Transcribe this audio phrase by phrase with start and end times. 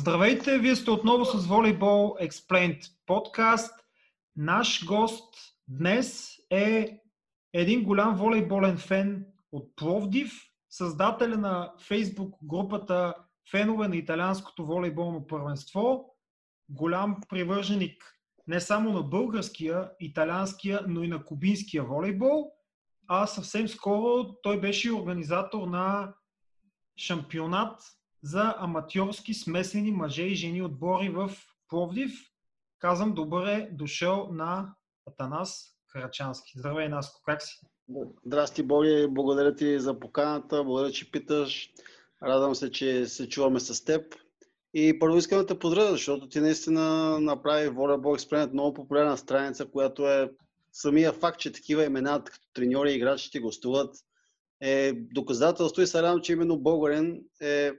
[0.00, 3.80] Здравейте, вие сте отново с Volleyball Explained подкаст.
[4.36, 5.34] Наш гост
[5.68, 6.98] днес е
[7.52, 10.32] един голям волейболен фен от Пловдив,
[10.70, 13.14] създателя на фейсбук групата
[13.50, 16.14] Фенове на италианското волейболно първенство,
[16.68, 18.04] голям привърженик
[18.46, 22.52] не само на българския, италианския, но и на кубинския волейбол.
[23.08, 26.14] А съвсем скоро той беше организатор на
[26.96, 31.30] шампионат за аматьорски смесени мъже и жени отбори в
[31.68, 32.12] Пловдив.
[32.78, 34.74] Казвам добър е дошъл на
[35.06, 36.52] Атанас Карачански.
[36.56, 37.60] Здравей, Наско, как си?
[38.26, 41.70] Здрасти, Боги, благодаря ти за поканата, благодаря, че питаш.
[42.22, 44.14] Радвам се, че се чуваме с теб.
[44.74, 49.66] И първо искам да те поздравя, защото ти наистина направи Volleyball Experiment много популярна страница,
[49.66, 50.30] която е
[50.72, 53.96] самия факт, че такива имена като треньори и играчи ти гостуват,
[54.60, 57.72] е доказателство и се радвам, че именно българин е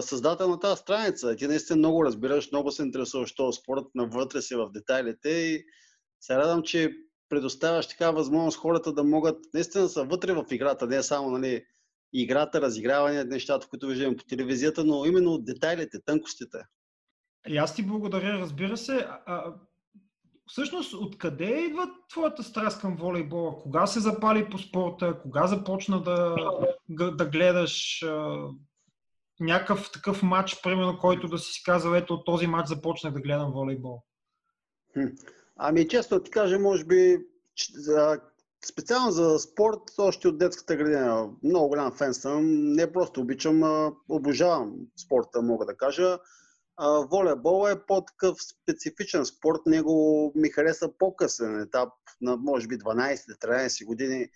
[0.00, 1.36] създател на тази страница.
[1.36, 5.64] Ти наистина много разбираш, много се интересуваш този спорт, навътре си в детайлите и
[6.20, 6.92] се радвам, че
[7.28, 11.64] предоставяш така възможност хората да могат наистина са вътре в играта, не само нали,
[12.12, 16.58] играта, разиграване, нещата, които виждаме по телевизията, но именно детайлите, тънкостите.
[17.48, 19.06] И аз ти благодаря, разбира се.
[19.26, 19.54] А,
[20.46, 23.58] всъщност, откъде идва твоята страст към волейбола?
[23.58, 25.20] Кога се запали по спорта?
[25.22, 26.36] Кога започна да,
[26.88, 28.04] да гледаш
[29.40, 33.52] някакъв такъв матч, примерно, който да си казал, ето от този матч започнах да гледам
[33.52, 34.02] волейбол?
[35.56, 37.18] Ами, често ти кажа, може би,
[38.64, 41.30] специално за спорт, още от детската градина.
[41.42, 42.72] Много голям фен съм.
[42.72, 46.18] Не просто обичам, а обожавам спорта, мога да кажа.
[47.10, 49.60] волейбол е по-такъв специфичен спорт.
[49.66, 51.88] Него ми хареса по-късен етап,
[52.20, 54.28] на може би 12-13 години,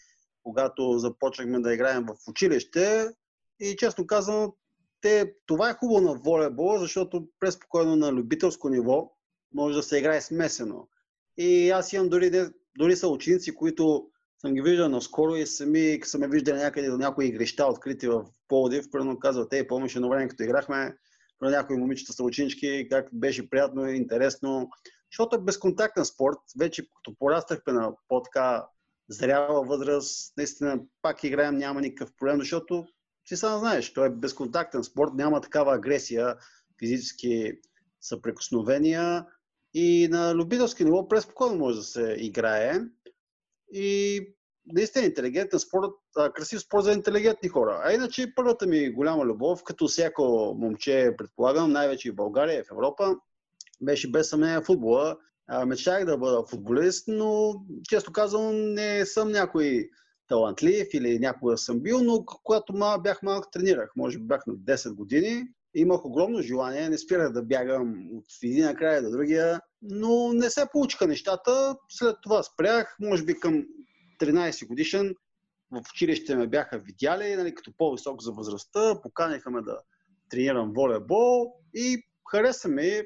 [0.42, 3.09] когато започнахме да играем в училище.
[3.61, 4.53] И честно казвам,
[5.03, 9.12] те, това е хубаво на волейбол, защото преспокойно на любителско ниво
[9.55, 10.89] може да се играе смесено.
[11.36, 12.31] И аз имам дори,
[12.78, 14.06] дори са ученици, които
[14.39, 18.25] съм ги виждал наскоро и сами са ме виждали някъде до някои игрища, открити в
[18.49, 18.91] Пловдив.
[18.91, 20.97] Примерно казват, ей, помниш едно време, като играхме,
[21.38, 24.71] про някои момичета са ученички, как беше приятно и интересно.
[25.12, 26.38] Защото е безконтактен спорт.
[26.59, 28.66] Вече като пораснахме на по-така
[29.09, 32.87] зряла възраст, наистина пак играем, няма никакъв проблем, защото
[33.27, 36.37] ти сам знаеш, той е безконтактен спорт, няма такава агресия,
[36.78, 37.53] физически
[38.00, 39.27] съприкосновения
[39.75, 42.81] и на любителски ниво преспокойно може да се играе.
[43.72, 44.21] И
[44.66, 45.91] наистина интелигентен спорт,
[46.34, 47.83] красив спорт за интелигентни хора.
[47.84, 53.16] А иначе първата ми голяма любов, като всяко момче, предполагам, най-вече в България, в Европа,
[53.81, 55.16] беше без съмнение футбола.
[55.66, 57.54] Мечтах да бъда футболист, но
[57.89, 59.91] често казвам, не съм някой
[60.32, 63.93] талантлив или някога съм бил, но когато малък, бях малък, тренирах.
[63.97, 65.44] Може би бях на 10 години.
[65.75, 70.66] Имах огромно желание, не спирах да бягам от един края до другия, но не се
[70.72, 71.76] получиха нещата.
[71.88, 73.65] След това спрях, може би към
[74.21, 75.15] 13 годишен.
[75.71, 79.78] В училище ме бяха видяли, нали, като по-висок за възрастта, поканиха ме да
[80.31, 83.03] тренирам волейбол и хареса ми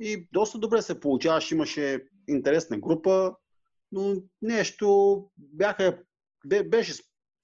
[0.00, 3.34] и доста добре се получаваше, имаше интересна група,
[3.92, 5.98] но нещо бяха
[6.44, 6.94] беше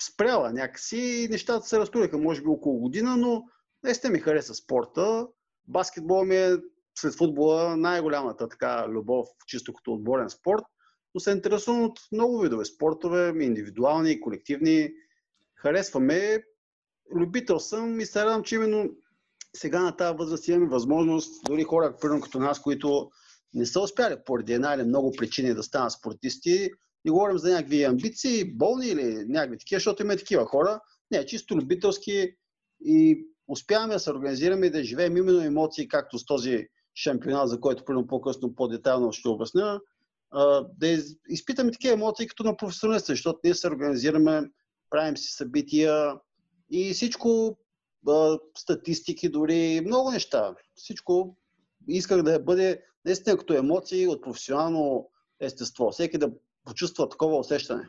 [0.03, 3.45] спряла някакси и нещата се разтуриха, може би около година, но
[3.83, 5.27] наистина ми хареса спорта.
[5.69, 6.57] Баскетбол ми е
[6.99, 10.63] след футбола най-голямата така любов, чисто като отборен спорт,
[11.15, 14.91] но се интересувам от много видове спортове, индивидуални, колективни.
[15.55, 16.43] Харесваме.
[17.15, 18.91] Любител съм и се радвам, че именно
[19.57, 23.11] сега на тази възраст имаме възможност, дори хора, примерно като нас, които
[23.55, 26.71] не са успяли поради една или много причини да станат спортисти,
[27.07, 30.81] не говорим за някакви амбиции, болни или някакви такива, защото има такива хора.
[31.11, 32.35] Не, чисто любителски
[32.85, 37.61] и успяваме да се организираме и да живеем именно емоции, както с този шампионат, за
[37.61, 39.81] който примерно по-късно по-детайлно ще обясня,
[40.79, 44.43] да изпитаме такива емоции като на професионалисти, защото ние се организираме,
[44.91, 46.15] правим си събития
[46.71, 47.59] и всичко,
[48.59, 50.55] статистики дори, много неща.
[50.75, 51.37] Всичко
[51.89, 55.11] исках да бъде наистина като емоции от професионално
[55.41, 55.91] естество.
[55.91, 56.31] Всеки да
[56.67, 57.89] почувства такова усещане.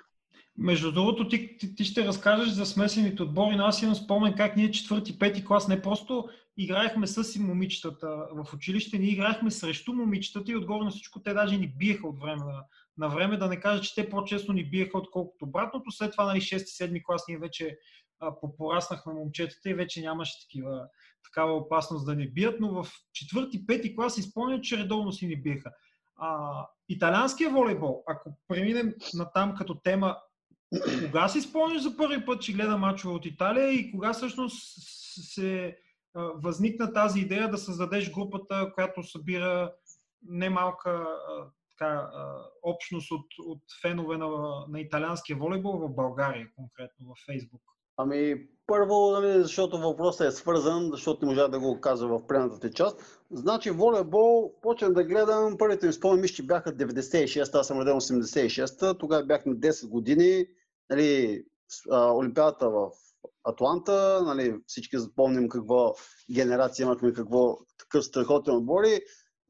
[0.57, 4.55] Между другото, ти, ти, ти ще разкажеш за смесените отбори, но аз имам спомен как
[4.55, 10.51] ние четвърти, пети клас не просто играехме с момичетата в училище, ние играехме срещу момичетата
[10.51, 12.63] и отгоре на всичко те даже ни биеха от време на,
[12.97, 15.91] на време, да не кажа, че те по-често ни биеха, отколкото обратното.
[15.91, 17.77] След това, нали, 6-7 клас ние вече
[18.19, 20.87] а, попораснахме момчетата и вече нямаше такива,
[21.23, 25.41] такава опасност да ни бият, но в четвърти, пети клас изпълнят, че редовно си ни
[25.41, 25.71] биеха.
[26.15, 30.17] А, италианския волейбол, ако преминем на там като тема,
[31.05, 34.63] кога си спомняш за първи път, че гледа мачове от Италия и кога всъщност
[35.33, 35.77] се
[36.35, 39.73] възникна тази идея да създадеш групата, която събира
[40.27, 41.07] немалка
[41.69, 42.09] така,
[42.63, 44.27] общност от, от фенове на,
[44.69, 47.61] на италианския волейбол в България, конкретно в Фейсбук?
[47.97, 52.59] Ами, първо, нали, защото въпросът е свързан, защото не можа да го кажа в предната
[52.59, 53.23] ти част.
[53.31, 58.93] Значи, волейбол, почнах да гледам, първите ми спомени че бяха 96-та, аз съм роден 86-та,
[58.93, 60.45] тогава бях на 10 години,
[60.89, 61.43] нали,
[61.91, 62.89] Олимпиадата в
[63.43, 65.95] Атланта, нали, всички запомним какво
[66.33, 69.01] генерация имахме, какво такъв страхотен отбор и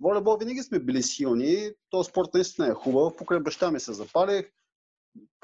[0.01, 4.51] волейбол винаги сме били силни, то спорт наистина е хубав, покрай баща ми се запалих,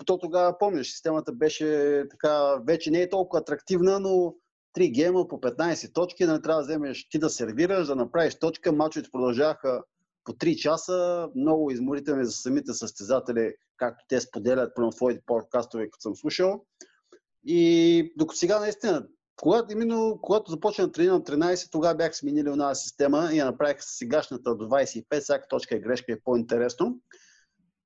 [0.05, 4.35] то тогава помниш, системата беше така, вече не е толкова атрактивна, но
[4.77, 8.71] 3 гема по 15 точки, не трябва да вземеш ти да сервираш, да направиш точка.
[8.71, 9.83] Мачовете продължаваха
[10.23, 16.01] по 3 часа, много изморителни за самите състезатели, както те споделят прямо своите подкастове, като
[16.01, 16.65] съм слушал.
[17.45, 22.75] И докато сега наистина, когато, именно когато започна да тренирам 13, тогава бях сменили една
[22.75, 26.99] система и я направих с сегашната до 25, всяка точка е грешка е по-интересно.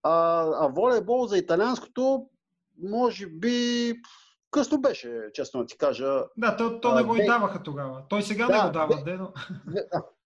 [0.03, 2.29] А, а волейбол за италианското,
[2.83, 3.93] може би,
[4.51, 6.23] късно беше, честно ти кажа.
[6.37, 8.03] Да, то, то не го и даваха тогава.
[8.09, 9.33] Той сега да, не го дава, де, но...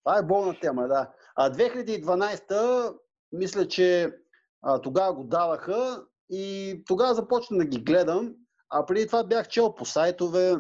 [0.04, 1.10] Това е болна тема, да.
[1.36, 2.94] А 2012-та,
[3.32, 4.16] мисля, че
[4.62, 8.34] а, тогава го даваха и тогава започна да ги гледам.
[8.70, 10.56] А преди това бях чел по сайтове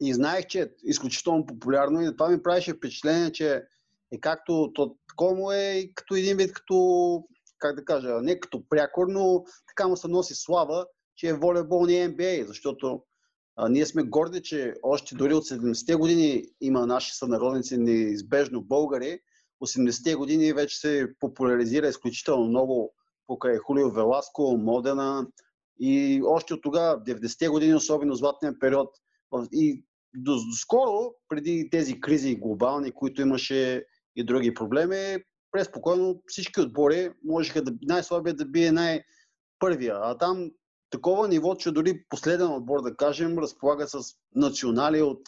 [0.00, 3.62] и знаех, че е изключително популярно и това ми правеше впечатление, че
[4.12, 7.24] е както то, такова му е като един вид като
[7.64, 11.86] как да кажа, не като прякор, но така му се носи слава, че е волейбол
[11.86, 13.02] не е NBA, защото
[13.56, 19.18] а, ние сме горди, че още дори от 70-те години има наши сънародници неизбежно българи.
[19.62, 22.94] 80-те години вече се популяризира изключително много
[23.26, 25.26] покрай Хулио Веласко, Модена
[25.80, 28.88] и още от тогава, 90-те години, особено златния период.
[29.52, 29.84] И
[30.14, 33.84] до, до скоро, преди тези кризи глобални, които имаше
[34.16, 35.24] и други проблеми,
[35.54, 39.98] преспокойно всички отбори можеха да най-слабия да бие най-първия.
[40.02, 40.50] А там
[40.90, 43.98] такова ниво, че дори последен отбор, да кажем, разполага с
[44.34, 45.20] национали от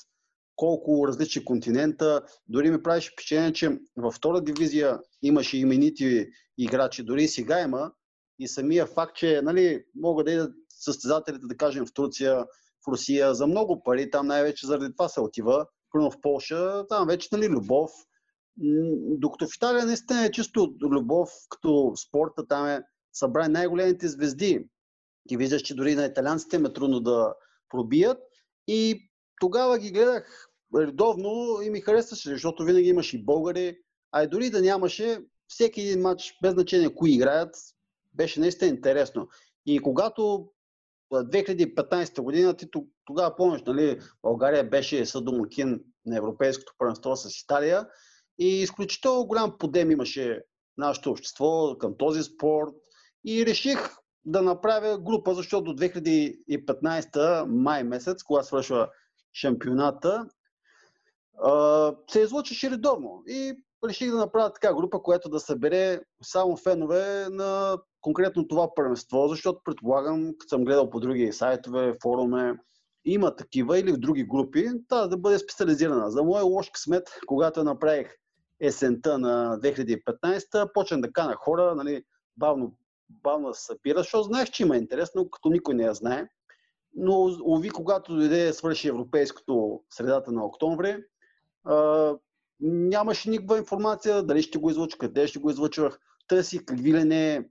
[0.57, 2.23] колко различни континента.
[2.49, 7.93] Дори ми правиш впечатление, че във втора дивизия имаше именити играчи, дори и сега има.
[8.39, 12.45] И самия факт, че нали, могат да идат състезателите, да кажем, в Турция,
[12.85, 15.67] в Русия за много пари, там най-вече заради това се отива.
[15.93, 17.91] Първо в Польша, там вече нали, любов,
[19.19, 22.83] докато в Италия наистина е чисто любов като спорта, там е
[23.13, 24.69] събрани най-големите звезди.
[25.31, 27.35] И виждаш, че дори на италианците ме трудно да
[27.69, 28.19] пробият.
[28.67, 29.11] И
[29.41, 33.79] тогава ги гледах редовно и ми харесваше, защото винаги имаше и българи,
[34.13, 35.19] а и дори да нямаше,
[35.49, 37.57] всеки един матч, без значение кои играят,
[38.15, 39.29] беше наистина интересно.
[39.67, 40.49] И когато
[41.13, 42.67] 2015 година, ти
[43.05, 47.87] тогава помниш, нали, България беше съдомакин на Европейското първенство с Италия
[48.39, 50.43] и изключително голям подем имаше
[50.79, 52.75] нашето общество към този спорт.
[53.25, 53.79] И реших
[54.25, 58.89] да направя група, защото до 2015 май месец, когато свършва
[59.35, 60.27] шампионата,
[62.11, 63.23] се излучеше редовно.
[63.27, 63.55] И
[63.85, 69.61] реших да направя така група, която да събере само фенове на конкретно това първенство, защото
[69.65, 72.55] предполагам, като съм гледал по други сайтове, форуме,
[73.05, 76.11] има такива или в други групи, тази да бъде специализирана.
[76.11, 78.09] За моя лош късмет, когато направих
[78.61, 82.05] есента на 2015-та, почнах да кана хора, нали,
[82.37, 82.77] бавно,
[83.11, 86.29] бавно се събира, защото знаех, че има интерес, но като никой не я знае.
[86.95, 91.05] Но, уви, когато дойде свърши европейското средата на октомври,
[91.65, 92.15] а,
[92.61, 95.99] нямаше никаква информация дали ще го излъча, къде ще го излъчвах.
[96.29, 97.49] Търсих какви ли не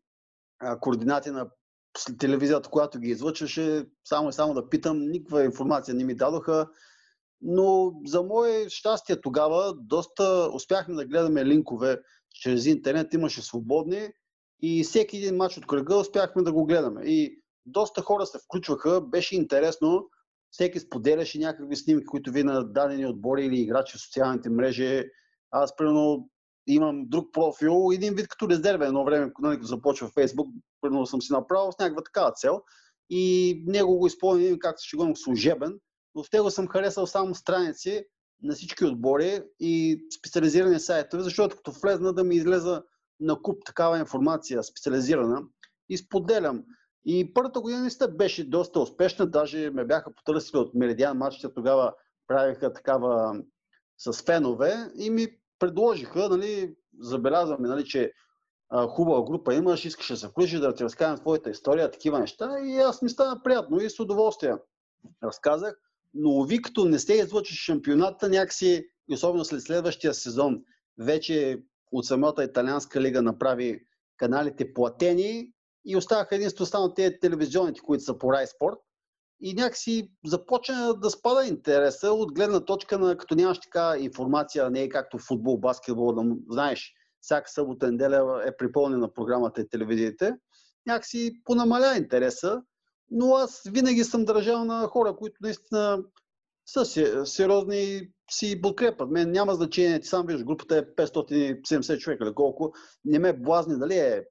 [0.80, 1.50] координати на
[2.20, 6.68] телевизията, която ги излъчваше, само и само да питам, никаква информация не ми дадоха.
[7.48, 12.02] Но за мое щастие тогава доста успяхме да гледаме линкове
[12.34, 14.10] чрез интернет, имаше свободни
[14.62, 17.02] и всеки един матч от кръга успяхме да го гледаме.
[17.06, 20.10] И доста хора се включваха, беше интересно,
[20.52, 25.04] всеки споделяше някакви снимки, които ви на дадени отбори или играчи в социалните мрежи.
[25.52, 26.30] Аз, примерно,
[26.68, 30.48] имам друг профил, един вид като резервен едно време, нали, като започва в Фейсбук,
[30.82, 32.62] примерно съм си направил с някаква такава цел
[33.10, 35.80] и него го изпълним както ще го служебен,
[36.16, 38.06] но в него съм харесал само страници
[38.44, 42.84] на всички отбори и специализирани сайтове, защото като влезна да ми излеза
[43.20, 45.42] на куп такава информация специализирана
[45.90, 46.64] и споделям.
[47.06, 51.94] И първата година наистина беше доста успешна, даже ме бяха потърсили от Меридиан матчите, тогава
[52.28, 53.42] правиха такава
[53.98, 55.28] с фенове и ми
[55.60, 58.12] предложиха, нали, забелязваме, нали, че
[58.70, 62.60] а, хубава група имаш, искаш да се включиш, да ти разкажем твоята история, такива неща
[62.66, 64.56] и аз ми стана приятно и с удоволствие
[65.24, 65.76] разказах.
[66.16, 70.62] Но ви като не сте излъчи шампионата, някакси, особено след следващия сезон,
[70.98, 73.80] вече от самата италианска лига направи
[74.18, 75.52] каналите платени
[75.86, 78.78] и оставаха единствено само тези телевизионните, които са по Рай Спорт.
[79.42, 84.82] И някакси започна да спада интереса от гледна точка на като нямаш така информация, не
[84.82, 90.34] е както футбол, баскетбол, да знаеш всяка събота неделя е припълнена програмата и телевизиите.
[90.86, 92.62] Някакси понамаля интереса,
[93.12, 96.04] но аз винаги съм държал на хора, които наистина
[96.66, 96.86] са
[97.26, 99.12] сериозни и си подкрепят.
[99.12, 102.74] Мен няма значение, ти сам виждаш, групата е 570 човека или колко.
[103.06, 104.24] Не ме блазни дали е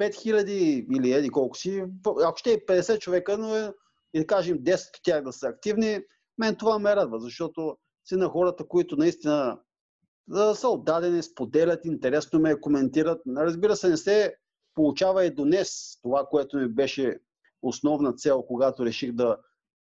[0.00, 0.48] 5000
[0.96, 1.84] или еди колко си.
[2.24, 3.72] Ако ще е 50 човека, но е,
[4.14, 6.00] и да кажем 10 от тях да са активни,
[6.38, 9.60] мен това ме радва, защото си на хората, които наистина
[10.28, 13.20] да са отдадени, споделят, интересно ме коментират.
[13.36, 14.34] Разбира се, не се
[14.74, 17.18] получава и до днес това, което ми беше
[17.62, 19.36] основна цел, когато реших да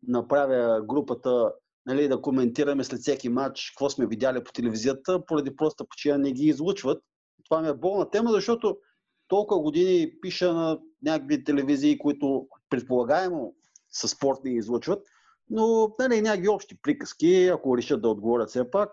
[0.07, 1.51] направя групата,
[1.85, 6.31] нали, да коментираме след всеки матч какво сме видяли по телевизията, поради проста причина не
[6.31, 7.03] ги излучват.
[7.49, 8.77] Това ми е болна тема, защото
[9.27, 13.55] толкова години пиша на някакви телевизии, които предполагаемо
[13.91, 15.07] със спорт не излучват,
[15.49, 18.89] но нали, някакви общи приказки, ако решат да отговорят все пак.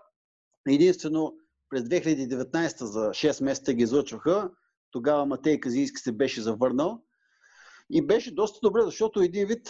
[0.67, 1.33] Единствено
[1.69, 4.51] през 2019 за 6 месеца ги излъчваха.
[4.91, 7.01] Тогава Матей Казийски се беше завърнал.
[7.91, 9.69] И беше доста добре, защото един вид,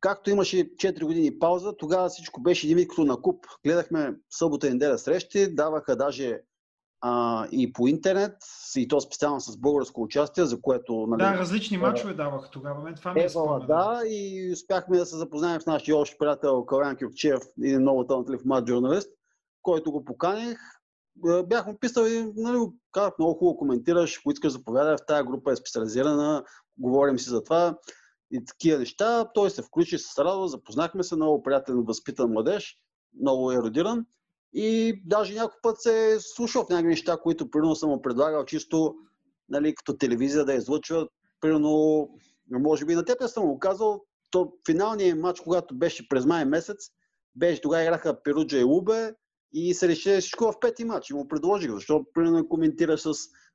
[0.00, 3.46] както имаше 4 години пауза, тогава всичко беше един вид като на куп.
[3.64, 6.40] Гледахме събота и неделя срещи, даваха даже
[7.00, 8.36] а, и по интернет,
[8.76, 11.06] и то специално с българско участие, за което...
[11.08, 12.82] Нали, да, различни е, мачове даваха тогава.
[12.82, 16.66] Мен това ми е спомен, да, и успяхме да се запознаем с нашия общ приятел
[16.66, 19.10] Калян Кюрчев, един много талантлив млад журналист,
[19.62, 20.58] който го поканих.
[21.28, 22.58] Е, бях му писал и нали,
[22.92, 26.44] казах, много хубаво коментираш, ако искаш заповядай, в тази група е специализирана,
[26.78, 27.78] говорим си за това
[28.30, 29.30] и такива неща.
[29.34, 32.76] Той се включи с радост, запознахме се, много приятен, възпитан младеж,
[33.20, 34.06] много еродиран.
[34.52, 38.44] И даже някой път се е слушал в някакви неща, които примерно съм му предлагал
[38.44, 38.94] чисто
[39.48, 41.08] нали, като телевизия да излъчва.
[41.40, 42.08] Примерно,
[42.50, 46.90] може би на теб съм му казал, то финалният матч, когато беше през май месец,
[47.36, 49.14] беше тогава играха Перуджа и Убе
[49.52, 51.10] и се реши всичко в пети матч.
[51.10, 53.12] И му предложих, защото примерно коментира с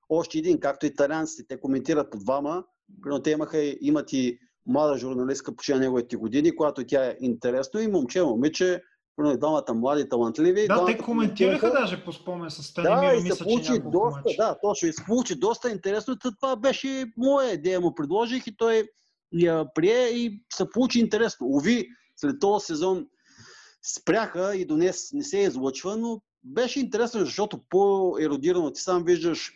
[0.09, 2.63] още един, както италианците, те коментират по двама.
[3.01, 7.87] Примерно те имаха, имат и млада журналистка по неговите години, която тя е интересно и
[7.87, 8.81] момче, момиче,
[9.33, 10.67] и двамата млади, талантливи.
[10.67, 14.21] Да, те коментираха даже по спомен с Станимир, да, мисля, получи че доста.
[14.37, 14.87] Да, точно.
[14.87, 16.15] И се получи доста интересно.
[16.39, 18.87] Това беше моя идея, му предложих и той
[19.31, 21.47] я прие и се получи интересно.
[21.47, 23.07] Ови, след този сезон
[23.85, 29.53] спряха и до днес не се излъчва, но беше интересно, защото по-еродирано ти сам виждаш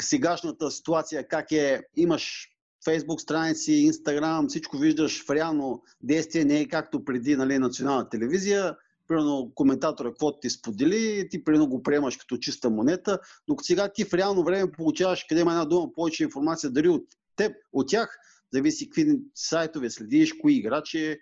[0.00, 2.48] сегашната ситуация, как е, имаш
[2.84, 8.76] Фейсбук страници, Инстаграм, всичко виждаш в реално действие, не е както преди нали, национална телевизия.
[9.08, 13.18] Примерно коментатора, какво ти сподели, ти примерно го приемаш като чиста монета,
[13.48, 17.04] докато сега ти в реално време получаваш, къде има една дума, повече информация, дали от
[17.36, 18.18] теб, от тях,
[18.52, 21.18] зависи какви сайтове следиш, кои играчи.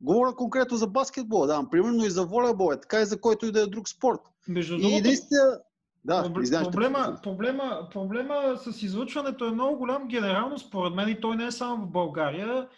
[0.00, 3.52] Говоря конкретно за баскетбол, да, примерно и за волейбол, е така и за който и
[3.52, 4.20] да е друг спорт.
[4.48, 5.60] Между и другото, наистина,
[6.04, 11.46] да, проблема, проблема, проблема с излъчването е много голям генерално според мен и той не
[11.46, 12.68] е само в България.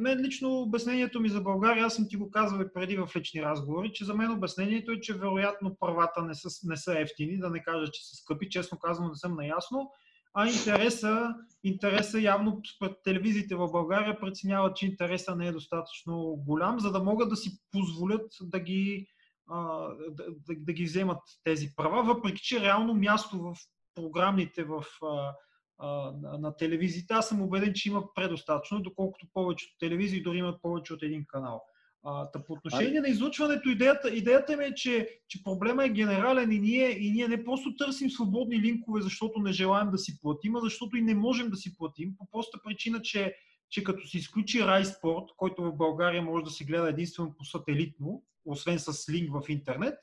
[0.00, 3.42] Мен лично обяснението ми за България, аз съм ти го казвал и преди в лични
[3.42, 7.50] разговори, че за мен обяснението е, че вероятно правата не са, не са ефтини, да
[7.50, 9.90] не кажа, че са скъпи, честно казвам не съм наясно,
[10.34, 16.80] а интереса, интереса явно пред телевизиите в България преценяват, че интереса не е достатъчно голям,
[16.80, 19.06] за да могат да си позволят да ги
[19.48, 23.56] да, да, да ги вземат тези права, въпреки че реално място в
[23.94, 25.34] програмите в, а,
[25.78, 30.94] а, на телевизиите, аз съм убеден, че има предостатъчно, доколкото повечето телевизии дори имат повече
[30.94, 31.62] от един канал.
[32.06, 36.58] А, по отношение на излучването, идеята, идеята ми е, че, че проблема е генерален и
[36.58, 40.60] ние, и ние не просто търсим свободни линкове, защото не желаем да си платим, а
[40.60, 43.34] защото и не можем да си платим, по проста причина, че,
[43.70, 48.22] че като се изключи Райспорт, който в България може да се гледа единствено по сателитно,
[48.44, 49.94] освен с линк в интернет,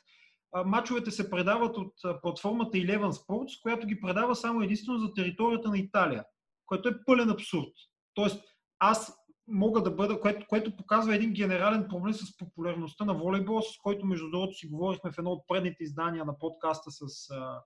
[0.65, 5.77] мачовете се предават от платформата Eleven Sports, която ги предава само единствено за територията на
[5.77, 6.23] Италия,
[6.65, 7.73] което е пълен абсурд.
[8.13, 8.43] Тоест,
[8.79, 13.77] аз мога да бъда, което, което показва един генерален проблем с популярността на волейбол, с
[13.77, 17.61] който между другото си говорихме в едно от предните издания на подкаста с а,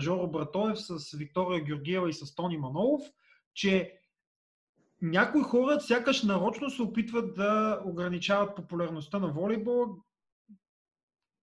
[0.00, 3.02] Жоро Братоев, с Виктория Георгиева и с Тони Манолов,
[3.54, 3.98] че
[5.02, 9.86] някои хора сякаш нарочно се опитват да ограничават популярността на волейбол.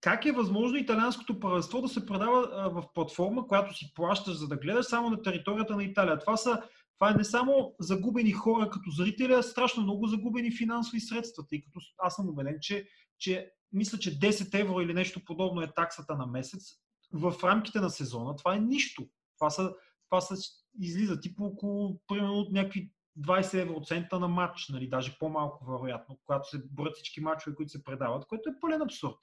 [0.02, 4.58] Как е възможно италианското правенство да се предава в платформа, която си плащаш за да
[4.58, 6.20] гледаш само на територията на Италия?
[6.20, 6.62] Това са,
[7.02, 11.62] това е не само загубени хора като зрители, а страшно много загубени финансови средства, тъй
[11.62, 12.88] като аз съм убеден, че,
[13.20, 16.74] че мисля, че 10 евро или нещо подобно е таксата на месец.
[17.14, 19.08] В рамките на сезона това е нищо.
[19.38, 19.74] Това, са,
[20.10, 20.36] това са,
[20.80, 26.50] излиза типа около примерно от някакви 20 евроцента на матч, нали, даже по-малко вероятно, когато
[26.50, 29.18] се броят всички матчове, които се предават, което е пълен абсурд.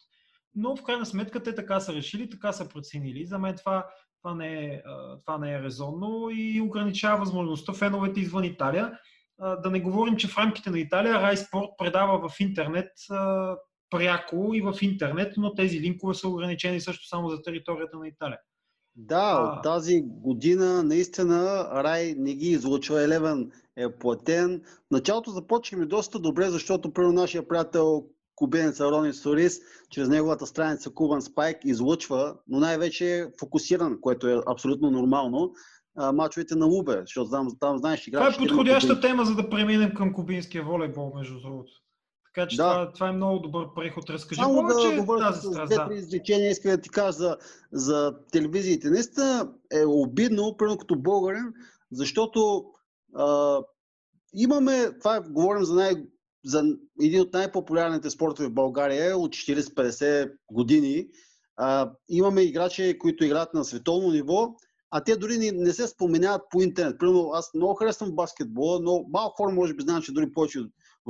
[0.54, 3.26] Но в крайна сметка те така са решили, така са преценили.
[3.26, 3.86] За мен това,
[4.22, 4.82] това, не е,
[5.24, 8.98] това не е резонно и ограничава възможността феновете извън Италия.
[9.38, 12.90] Да не говорим, че в рамките на Италия Рай Спорт предава в интернет
[13.90, 18.38] пряко и в интернет, но тези линкове са ограничени също само за територията на Италия.
[18.96, 19.56] Да, а...
[19.56, 23.02] от тази година наистина Рай не ги излучва.
[23.02, 24.62] Елевен е платен.
[24.90, 28.04] Началото започваме доста добре, защото при нашия приятел
[28.38, 34.40] кубинеца Рони Сорис, чрез неговата страница Кубан Спайк излъчва, но най-вече е фокусиран, което е
[34.46, 35.52] абсолютно нормално,
[36.12, 39.94] мачовете на Лубе, защото там, там знаеш, че Това е подходяща тема, за да преминем
[39.94, 41.72] към кубинския волейбол, между другото.
[42.24, 42.62] Така че да.
[42.72, 44.10] това, това е много добър преход.
[44.10, 45.64] Разкажи Само повече да говоря тази страна.
[45.64, 47.36] Две-три изречения искам да ти кажа за,
[47.72, 48.90] за телевизиите.
[48.90, 51.52] Наистина е обидно, примерно като българин,
[51.92, 52.64] защото
[53.14, 53.58] а,
[54.34, 55.94] имаме, това е, говорим за, най,
[56.44, 56.64] за
[57.02, 61.06] един от най-популярните спортове в България от 40-50 години.
[61.56, 64.54] А, имаме играчи, които играят на световно ниво,
[64.90, 66.98] а те дори не, не се споменяват по интернет.
[66.98, 70.60] Примерно, аз много харесвам баскетбола, но малко хора може би знаят, че дори повече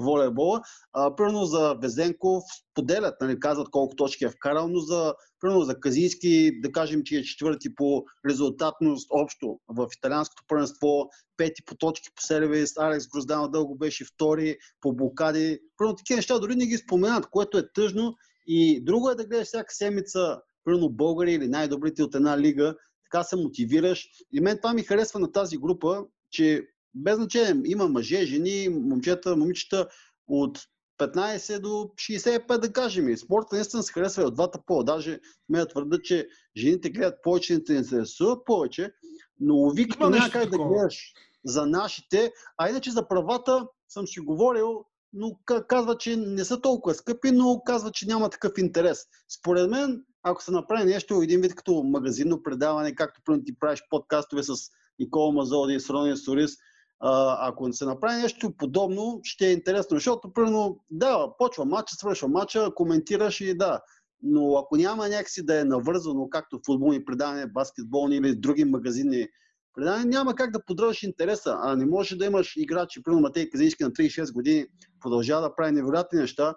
[0.03, 0.61] волейбола.
[0.93, 5.81] А, примерно за Везенков споделят, нали, казват колко точки е вкарал, но за, примерно за
[5.81, 12.09] Казийски, да кажем, че е четвърти по резултатност общо в италианското първенство, пети по точки
[12.15, 15.59] по сервис, Алекс Грозданов дълго беше втори по блокади.
[15.77, 18.15] Примерно такива неща дори не ги споменат, което е тъжно.
[18.47, 22.75] И друго е да гледаш всяка седмица, примерно българи или най-добрите от една лига,
[23.11, 24.09] така се мотивираш.
[24.33, 26.63] И мен това ми харесва на тази група, че
[26.95, 29.89] без значение, има мъже, жени, момчета, момичета
[30.27, 30.59] от
[30.99, 33.09] 15 до 65, да кажем.
[33.09, 34.85] И спорта наистина се харесва и от двата пола.
[34.85, 38.93] Даже ме да твърда, че жените гледат повече, не се интересуват повече,
[39.41, 41.13] но уви, като няма как да гледаш
[41.45, 46.95] за нашите, а иначе за правата съм си говорил, но казва, че не са толкова
[46.95, 49.05] скъпи, но казва, че няма такъв интерес.
[49.39, 54.43] Според мен, ако се направи нещо, един вид като магазинно предаване, както ти правиш подкастове
[54.43, 54.53] с
[54.99, 56.57] Никола Мазоди и с Рония Сорис,
[57.01, 62.29] а, ако се направи нещо подобно, ще е интересно, защото, примерно, да, почва матча, свършва
[62.29, 63.81] матча, коментираш и да,
[64.23, 69.29] но ако няма някакси да е навързано, както футболни предавания, баскетболни или други магазини
[69.75, 71.59] предавания, няма как да поддържаш интереса.
[71.63, 74.67] А не може да имаш играчи, примерно Матей Казински на 36 години,
[75.01, 76.55] продължава да прави невероятни неща.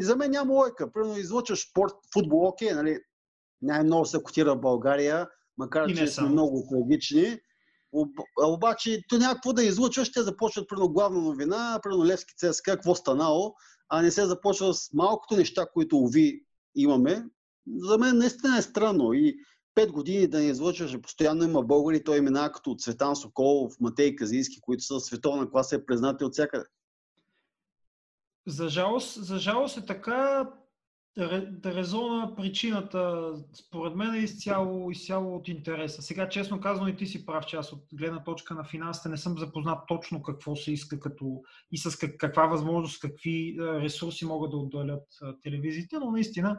[0.00, 0.92] За мен няма лойка.
[0.92, 2.98] Примерно излъчваш спорт, футбол, окей, нали?
[3.62, 7.38] Най-много се котира в България, макар че сме много трагични.
[8.46, 13.54] Обаче, то някакво да излучва, ще започват при главна новина, при Левски ЦСКА, какво станало,
[13.88, 17.24] а не се започва с малкото неща, които уви имаме.
[17.76, 19.12] За мен наистина е странно.
[19.12, 19.36] И
[19.74, 24.60] пет години да не излъчваш, постоянно има българи, той имена като Цветан Соколов, Матей Казийски,
[24.60, 26.64] които са световна класа и признати от всякъде.
[28.46, 30.50] За жалост, за жалост е така,
[31.66, 36.02] резона причината, според мен е изцяло, изцяло от интереса.
[36.02, 39.16] Сега, честно казано, и ти си прав, че аз от гледна точка на финансите не
[39.16, 44.50] съм запознат точно какво се иска като и с как, каква възможност, какви ресурси могат
[44.50, 45.06] да отделят
[45.42, 46.58] телевизиите, но наистина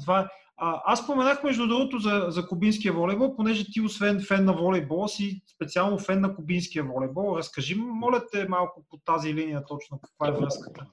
[0.00, 0.26] това е.
[0.56, 5.42] Аз споменах между другото за, за кубинския волейбол, понеже ти освен фен на волейбол си
[5.54, 7.36] специално фен на кубинския волейбол.
[7.36, 10.86] Разкажи, моля те малко по тази линия точно каква е връзката.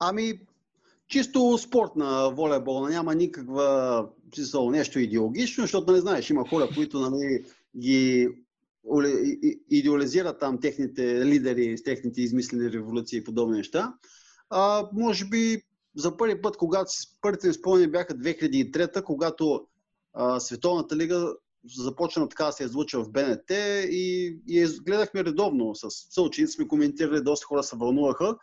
[0.00, 0.32] Ами,
[1.12, 7.44] чисто спортна волейболна, няма никаква чисто, нещо идеологично, защото не знаеш, има хора, които нали,
[7.78, 8.28] ги
[9.70, 13.94] идеализират там техните лидери с техните измислени революции и подобни неща.
[14.50, 15.62] А, може би
[15.96, 19.66] за първи път, когато първите ми спомени бяха 2003 когато
[20.14, 21.34] а, Световната лига
[21.76, 23.50] започна така да се излуча в БНТ
[23.90, 25.74] и, и гледахме редовно.
[25.74, 28.36] С съученици сме коментирали, доста хора се вълнуваха.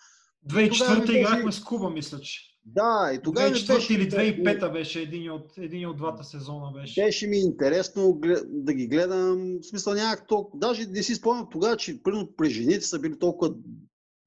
[0.48, 2.50] 2004 играхме с Куба, мисля, че.
[2.76, 3.50] Да, и тогава.
[3.50, 3.94] 2004 беше...
[3.94, 6.72] или 2005 беше един от, един от двата сезона.
[6.72, 7.02] Беше.
[7.02, 9.60] беше ми интересно да ги гледам.
[9.62, 10.60] В смисъл някак толкова.
[10.60, 13.54] Даже не си спомням тогава, че примерно при жените са били толкова.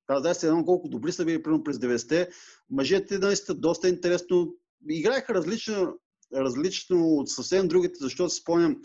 [0.07, 2.28] Казах се едно колко добри са били примерно през 90-те.
[2.70, 4.55] Мъжете наистина доста интересно.
[4.90, 5.98] Играеха различно,
[6.35, 8.76] различно от съвсем другите, защото си спомням,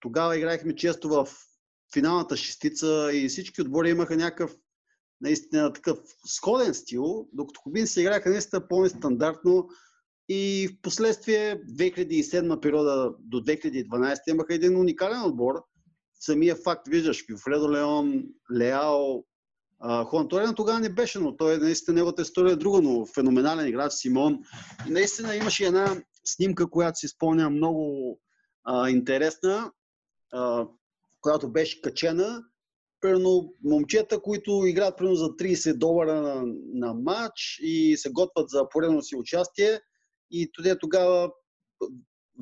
[0.00, 1.28] тогава играехме често в
[1.94, 4.56] финалната шестица и всички отбори имаха някакъв
[5.20, 9.68] наистина такъв сходен стил, докато Кубин се играха наистина по-нестандартно
[10.28, 15.54] и в последствие 2007 периода до 2012 имаха един уникален отбор,
[16.20, 18.24] самия факт, виждаш, Фредо Леон,
[18.58, 19.24] Леао,
[20.04, 24.38] Хуан тогава не беше, но той наистина неговата история е друга, но феноменален играч Симон.
[24.88, 28.18] Наистина имаше една снимка, която си спомня много
[28.64, 29.72] а, интересна,
[30.32, 30.66] а,
[31.20, 32.44] която беше качена.
[33.00, 36.42] Примерно момчета, които играят примерно за 30 долара на,
[36.74, 39.80] на матч и се готвят за поредно си участие.
[40.30, 41.30] И тоде тогава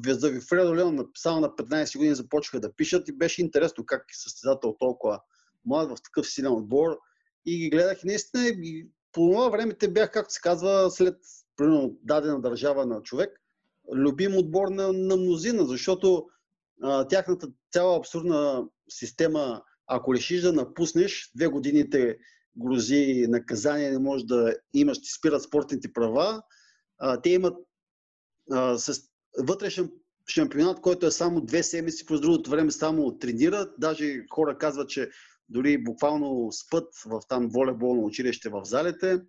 [0.07, 4.77] за Вифредо Леон само на 15 години започнаха да пишат и беше интересно как състезател
[4.79, 5.21] толкова
[5.64, 6.99] млад в такъв силен отбор
[7.47, 11.16] и ги гледах и наистина и по това време те бях, както се казва, след
[11.57, 13.40] примерно, дадена държава на човек,
[13.94, 16.27] любим отбор на, на мнозина, защото
[16.83, 22.16] а, тяхната цяла абсурдна система, ако решиш да напуснеш, две години те
[22.57, 26.42] грози наказание, не можеш да имаш, ти спират спортните права,
[26.98, 27.57] а, те имат
[28.51, 29.03] а, с
[29.38, 29.90] вътрешен
[30.29, 33.74] шампионат, който е само две седмици, през другото време само тренират.
[33.79, 35.11] Даже хора казват, че
[35.48, 39.20] дори буквално спът в там волейболно училище в залите.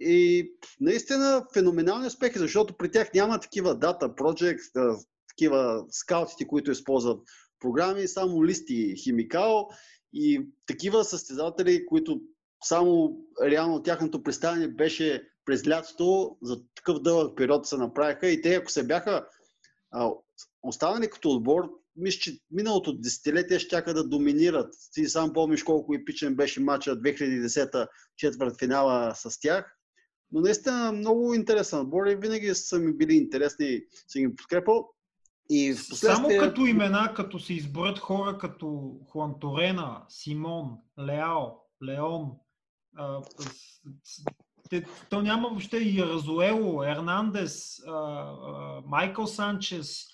[0.00, 7.20] И наистина феноменални успехи, защото при тях няма такива дата, project, такива скаутите, които използват
[7.62, 9.68] програми, само листи химикал
[10.12, 12.20] и такива състезатели, които
[12.64, 18.54] само реално тяхното представяне беше през лятото, за такъв дълъг период се направиха и те,
[18.54, 19.26] ако се бяха
[20.62, 24.74] останали като отбор, мисля, че миналото десетилетие ще да доминират.
[24.92, 29.76] Ти сам помниш колко епичен беше матча 2010 четвърт финала с тях.
[30.32, 34.88] Но наистина много интересен отбор и винаги са ми били интересни, съм ги подкрепал.
[35.54, 36.14] И последствие...
[36.14, 41.46] Само като имена, като се изборят хора като Хуан Торена, Симон, Леао,
[41.84, 42.30] Леон,
[42.96, 43.20] а,
[44.70, 50.12] те, то няма въобще и Разуело, Ернандес, а, а, Майкъл Санчес,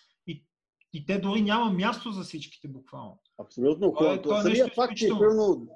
[0.93, 3.19] и те дори няма място за всичките буквално.
[3.39, 3.93] Абсолютно.
[3.93, 5.67] Това, това е Самия факт, че първо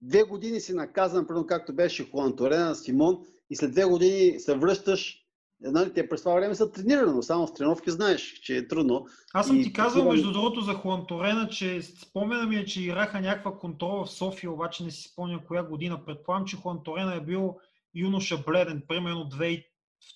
[0.00, 3.18] две години си наказан, първо както беше Хуан Торена, Симон,
[3.50, 5.27] и след две години се връщаш
[5.60, 9.06] Нали, те през това време са тренирани, но само в тренировки знаеш, че е трудно.
[9.34, 10.12] Аз съм и ти казал, това...
[10.12, 14.84] между другото, за Хуанторена, че спомена ми е, че играха някаква контрола в София, обаче
[14.84, 16.04] не си спомням коя година.
[16.04, 17.56] Предполагам, че Хуанторена е бил
[17.94, 19.28] юноша бледен, примерно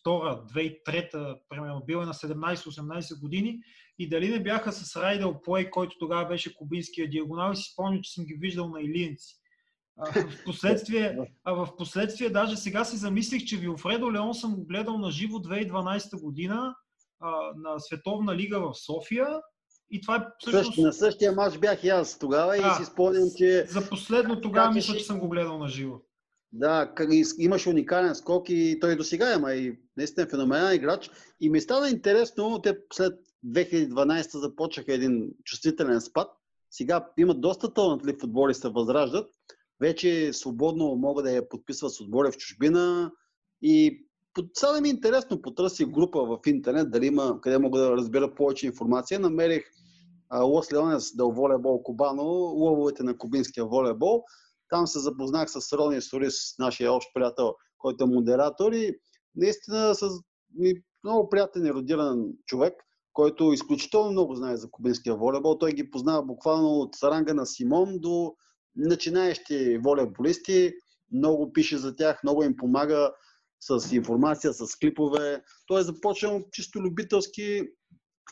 [0.06, 3.58] 2002-2003, примерно бил е на 17-18 години
[3.98, 8.02] и дали не бяха с Райдел Плей, който тогава беше кубинския диагонал и си спомням,
[8.02, 9.41] че съм ги виждал на Илиенци.
[9.96, 14.98] В последствие, а в последствие даже сега си замислих, че Вилфредо Леон съм го гледал
[14.98, 16.74] на живо 2012 година
[17.20, 19.40] а, на Световна лига в София.
[19.90, 20.78] И това е всъщност...
[20.78, 23.66] на същия матч бях и аз тогава а, и си спомням, че...
[23.68, 26.00] За последно тогава мисля, че съм го гледал на живо.
[26.52, 26.92] Да,
[27.38, 31.10] имаше уникален скок и той до сега има и наистина феноменален играч.
[31.40, 33.14] И ми стана интересно, те след
[33.46, 36.28] 2012 започнаха един чувствителен спад.
[36.70, 39.30] Сега имат доста талантливи футболи, се възраждат.
[39.82, 43.12] Вече свободно могат да я подписват с отбори в чужбина.
[43.62, 44.06] И
[44.54, 48.66] сега ми е интересно, потърсих група в интернет, дали има, къде мога да разбера повече
[48.66, 49.20] информация.
[49.20, 49.64] Намерих
[50.42, 54.24] Лос Леонес Дел Волейбол Кубано, лъвовете на кубинския волейбол.
[54.68, 58.94] Там се запознах с Рони Сорис, нашия общ приятел, който е модератор и
[59.36, 60.08] наистина с
[61.04, 62.74] много приятен еродиран човек
[63.12, 65.58] който изключително много знае за кубинския волейбол.
[65.58, 68.34] Той ги познава буквално от ранга на Симон до
[68.76, 70.72] начинаещи волейболисти.
[71.12, 73.12] Много пише за тях, много им помага
[73.60, 75.42] с информация, с клипове.
[75.66, 77.62] Той е започнал чисто любителски.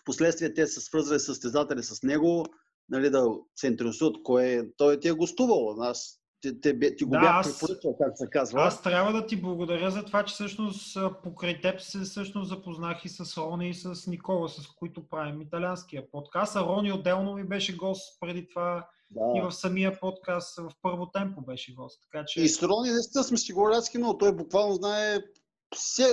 [0.02, 2.46] Впоследствие те са свързали състезатели с него,
[2.88, 3.26] нали, да
[3.56, 5.76] се интересуват кое той ти е гостувал.
[5.80, 8.62] Аз ти, ти, ти го да, бях препоръчал, как се казва.
[8.62, 13.08] Аз трябва да ти благодаря за това, че всъщност покрай теб се всъщност запознах и
[13.08, 16.56] с Рони и с Никола, с които правим италианския подкаст.
[16.56, 19.38] А Рони отделно ми беше гост преди това да.
[19.38, 22.00] и в самия подкаст в първо темпо беше гост.
[22.02, 22.40] Така, че...
[22.40, 25.18] И с Рони наистина сме си говорили но той буквално знае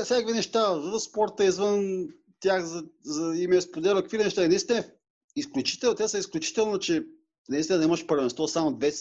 [0.03, 2.07] всякакви неща за спорта извън
[2.39, 4.45] тях, за, за име е споделя какви неща.
[4.45, 4.85] И наистина е
[5.35, 7.05] изключително, те са изключително, че
[7.49, 8.91] наистина да имаш първенство само две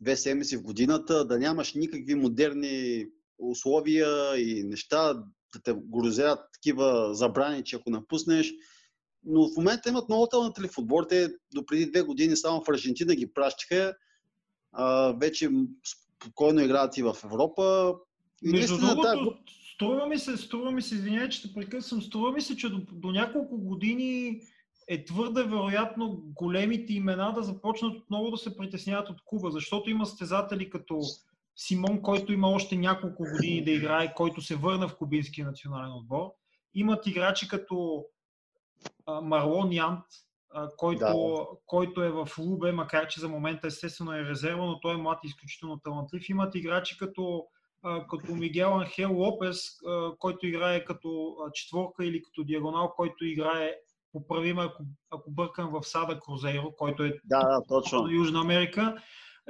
[0.00, 3.06] две седмици в годината, да нямаш никакви модерни
[3.38, 5.24] условия и неща, да
[5.64, 8.52] те грозят такива забрани, че ако напуснеш.
[9.26, 11.04] Но в момента имат много талантливи футбол.
[11.08, 13.94] Те до преди две години само в Аржентина ги пращаха.
[14.72, 15.50] А, вече
[16.20, 17.94] спокойно играят и в Европа.
[18.44, 19.36] И Между другото, да...
[19.74, 22.80] струва ми се, струва ми се, извиняй, че те прекъсвам, струва ми се, че до,
[22.92, 24.40] до няколко години
[24.88, 30.06] е твърде вероятно големите имена да започнат отново да се притесняват от Куба, защото има
[30.06, 31.00] стезатели като
[31.56, 36.32] Симон, който има още няколко години да играе, който се върна в кубинския национален отбор.
[36.74, 38.04] Имат играчи като
[39.22, 40.04] Марлон Янт,
[40.76, 41.46] който, да.
[41.66, 45.18] който е в Лубе, макар че за момента естествено е резерва, но той е млад
[45.24, 46.28] и изключително талантлив.
[46.28, 47.44] Имат играчи като,
[48.10, 49.58] като Мигел Анхел Лопес,
[50.18, 53.74] който играе като четворка или като диагонал, който играе
[54.12, 58.02] поправим, ако, ако бъркам в Сада Крузейро, който е да, да, точно.
[58.02, 58.96] на Южна Америка.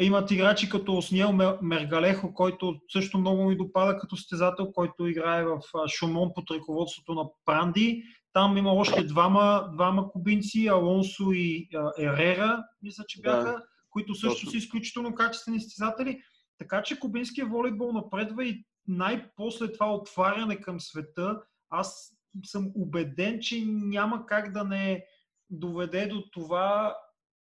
[0.01, 5.61] Имат играчи като Осниел Мергалехо, който също много ми допада като стезател, който играе в
[5.89, 8.03] Шумон под ръководството на Пранди.
[8.37, 11.69] Там има още двама, двама кубинци, Алонсо и
[11.99, 14.51] Ерера, мисля, че бяха, да, които също точно.
[14.51, 16.21] са изключително качествени стезатели.
[16.59, 22.13] Така че кубинския волейбол напредва и най-после това отваряне към света, аз
[22.45, 25.05] съм убеден, че няма как да не
[25.51, 26.97] доведе до това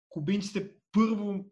[0.08, 1.44] кубинците първо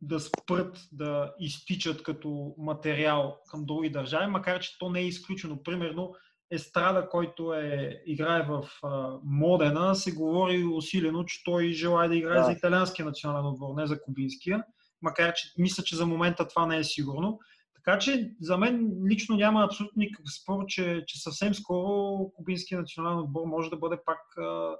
[0.00, 5.62] да спрат да изтичат като материал към други държави, макар че то не е изключено.
[5.62, 6.14] Примерно,
[6.50, 12.38] Естрада, който е, играе в а, Модена, се говори усилено, че той желая да играе
[12.38, 12.44] да.
[12.44, 14.64] за италианския национален отбор, не за кубинския,
[15.02, 17.38] макар че мисля, че за момента това не е сигурно.
[17.74, 23.18] Така че за мен лично няма абсолютно никакъв спор, че, че съвсем скоро кубинския национален
[23.18, 24.76] отбор може да бъде пак а, а,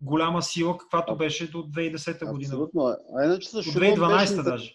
[0.00, 2.48] голяма сила, каквато беше до 2010 година.
[2.48, 2.96] Абсолютно.
[3.18, 4.74] А иначе с до 2012 беше, даже.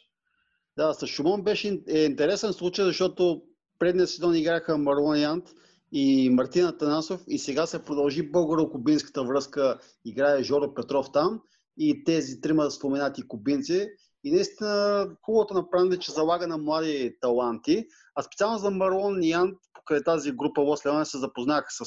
[0.77, 3.43] Да, с Шумон беше е интересен случай, защото
[3.81, 5.43] предния сезон играха Марлон Янт
[5.91, 9.77] и Мартина Танасов и сега се продължи българо-кубинската връзка.
[10.05, 11.41] Играе Жоро Петров там
[11.77, 13.87] и тези трима споменати кубинци.
[14.23, 17.85] И наистина хубавото на Пранде, че залага на млади таланти.
[18.15, 21.85] А специално за Марлон Ян, покрай тази група Лос Леоне се запознах с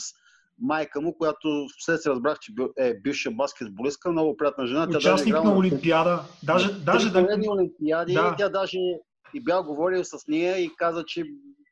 [0.59, 4.89] майка му, която след се разбрах, че е бивша баскетболистка, много приятна жена.
[4.97, 6.23] Участник тя на Олимпиада.
[6.43, 7.27] Даже, даже да...
[7.49, 8.35] Олимпиади, да.
[8.39, 8.79] тя даже
[9.35, 11.25] и бях говорил с нея и каза, че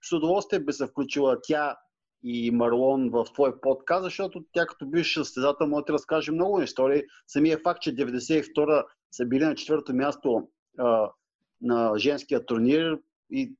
[0.02, 1.76] с удоволствие би се включила тя
[2.24, 6.62] и Марлон в твой подкаст, защото тя като бивш състезател може да ти разкаже много
[6.62, 7.02] истории.
[7.26, 11.10] Самия факт, че 92-та са били на четвърто място а,
[11.60, 12.98] на женския турнир
[13.30, 13.54] и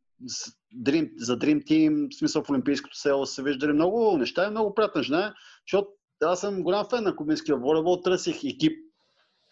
[0.76, 4.74] Dream, за Dream Team, в смисъл в Олимпийското село, са виждали много неща и много
[4.74, 5.34] приятна жена,
[5.66, 5.88] защото
[6.22, 8.78] аз съм голям фен на кубинския волейбол, търсих екип,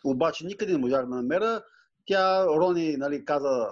[0.05, 1.62] обаче никъде не можах да намеря.
[2.07, 3.68] Тя, Рони, нали, каза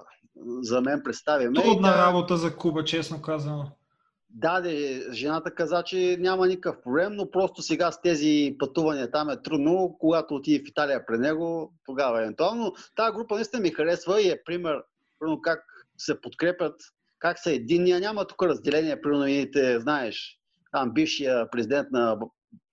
[0.61, 1.62] за мен, представя ме.
[1.62, 2.07] Трудна тя...
[2.07, 3.70] работа за Куба, честно казано.
[4.31, 9.31] Да, де, жената каза, че няма никакъв проблем, но просто сега с тези пътувания там
[9.31, 9.96] е трудно.
[9.98, 12.72] Когато отиде в Италия при него, тогава евентуално.
[12.96, 14.83] Тази група наистина ми харесва и е пример,
[15.18, 15.64] примерно как
[15.98, 16.74] се подкрепят,
[17.18, 18.01] как са единния.
[18.01, 20.38] Няма тук разделение, примерно едните, знаеш,
[20.72, 22.18] там бившия президент на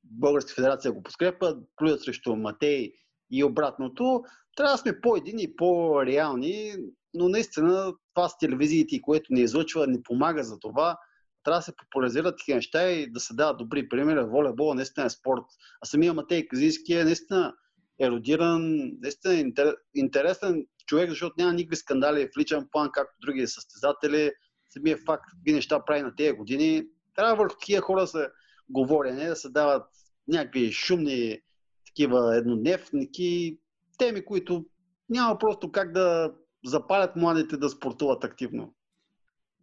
[0.03, 2.91] Българска федерация го подкрепят, плюят срещу Матей
[3.31, 4.23] и обратното.
[4.55, 6.73] Трябва да сме по-едини и по-реални,
[7.15, 10.97] но наистина това с телевизиите, което ни излъчва, ни помага за това
[11.45, 14.23] трябва да се популяризират такива неща и да се дават добри примери.
[14.23, 15.43] Волейбол наистина е спорт.
[15.81, 17.53] А самия Матей Казийски е наистина
[17.99, 19.53] еродиран, наистина
[19.95, 24.31] интересен човек, защото няма никакви скандали в личен план, както други състезатели.
[24.69, 26.83] Самия факт, какви неща прави на тези години.
[27.15, 28.27] Трябва върху такива хора да се
[28.69, 29.83] говори, не да се дават
[30.27, 31.39] някакви шумни
[31.85, 33.59] такива еднодневники,
[33.97, 34.65] теми, които
[35.09, 36.33] няма просто как да
[36.65, 38.73] запалят младите да спортуват активно.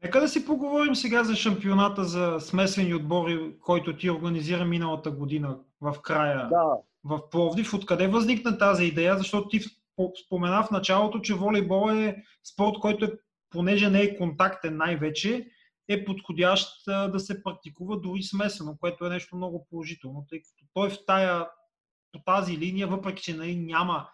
[0.02, 5.58] Нека да си поговорим сега за шампионата за смесени отбори, който ти организира миналата година
[5.80, 6.64] в края да.
[7.04, 7.74] в Пловдив.
[7.74, 9.18] Откъде възникна тази идея?
[9.18, 9.60] Защото ти
[10.26, 13.12] спомена в началото, че волейбол е спорт, който е,
[13.50, 15.46] понеже не е контактен най-вече,
[15.88, 20.90] е подходящ да се практикува дори смесено, което е нещо много положително, тъй като той
[20.90, 21.48] в тая,
[22.12, 24.08] по тази линия, въпреки че нали, няма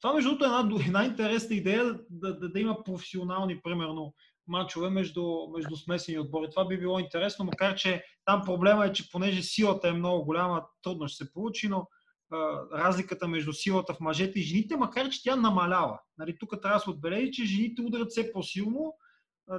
[0.00, 4.14] това, между другото, е една, една интересна идея да, да, да има професионални, примерно,
[4.48, 5.24] мачове между,
[5.56, 6.50] между смесени отбори.
[6.50, 10.64] Това би било интересно, макар че там проблема е, че понеже силата е много голяма,
[10.82, 11.86] трудно ще се получи, но
[12.32, 12.36] а,
[12.72, 15.98] разликата между силата в мъжете и жените, макар че тя намалява.
[16.18, 18.94] Нали, тук трябва да се отбележи, че жените удрят все по-силно,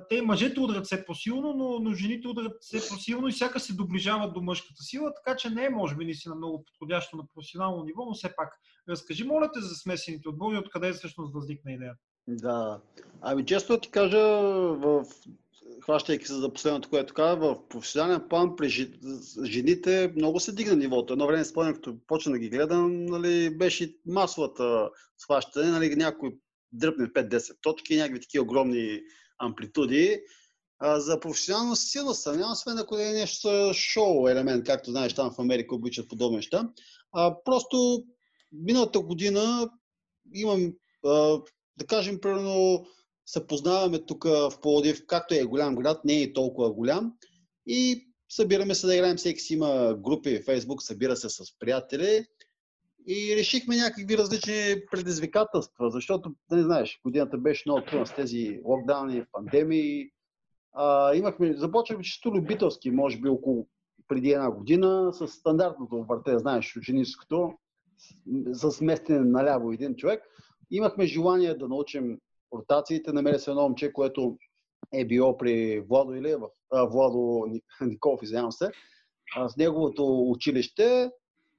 [0.10, 4.34] те мъжете удрят все по-силно, но, но жените удрят все по-силно и всяка се доближават
[4.34, 8.06] до мъжката сила, така че не е, може би, наистина много подходящо на професионално ниво,
[8.06, 8.54] но все пак
[8.90, 12.00] разкажи, моля те, за смесените отбори, откъде всъщност възникна идеята.
[12.28, 12.82] Да.
[13.22, 14.20] Ами често ти кажа,
[14.74, 15.06] в,
[15.82, 18.70] хващайки се за последното, което каза, в професионален план при
[19.44, 21.14] жените много се дигна нивото.
[21.14, 26.36] Едно време спомням, като почна да ги гледам, нали, беше масовата схващане, нали, някой
[26.72, 29.02] дръпне 5-10 точки, някакви такива огромни
[29.42, 30.22] амплитуди.
[30.80, 35.32] А, за професионално сила съм, няма освен ако е нещо шоу елемент, както знаеш, там
[35.32, 36.70] в Америка обичат подобни неща.
[37.12, 38.04] А, просто
[38.52, 39.70] миналата година
[40.34, 40.74] имам
[41.06, 41.42] а,
[41.78, 42.86] да кажем, примерно,
[43.26, 47.14] се познаваме тук в Плодив, както е голям град, не е толкова голям.
[47.68, 52.26] И събираме се да играем, всеки си има групи в Фейсбук, събира се с приятели.
[53.08, 59.26] И решихме някакви различни предизвикателства, защото, не знаеш, годината беше много трудна с тези локдауни,
[59.32, 60.10] пандемии.
[60.74, 63.68] А, имахме, започнахме чисто любителски, може би около
[64.08, 67.54] преди една година, с стандартното върте, знаеш, ученическото,
[68.52, 70.24] с местене наляво един човек.
[70.72, 72.18] Имахме желание да научим
[72.54, 73.14] ротациите.
[73.14, 74.38] Намери се едно момче, което
[74.94, 76.36] е било при Владо или
[76.72, 77.46] а, Владо
[77.82, 78.72] Николов, извинявам се,
[79.36, 81.12] а, с неговото училище.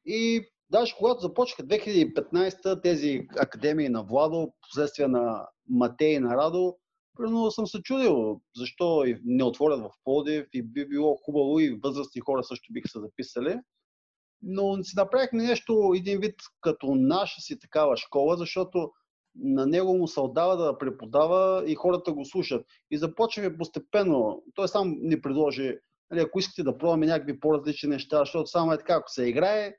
[0.07, 6.77] И даже когато започнаха 2015 тези академии на Владо, последствия на Матей и на Радо,
[7.17, 12.21] Примерно съм се чудил защо не отворят в Плодив и би било хубаво и възрастни
[12.21, 13.61] хора също биха се записали.
[14.43, 18.91] Но си направихме нещо, един вид като наша си такава школа, защото
[19.35, 22.67] на него му се отдава да преподава и хората го слушат.
[22.91, 24.43] И започваме постепенно.
[24.55, 25.75] Той сам ни предложи,
[26.11, 29.75] нали, ако искате да пробваме някакви по-различни неща, защото само е така, ако се играе,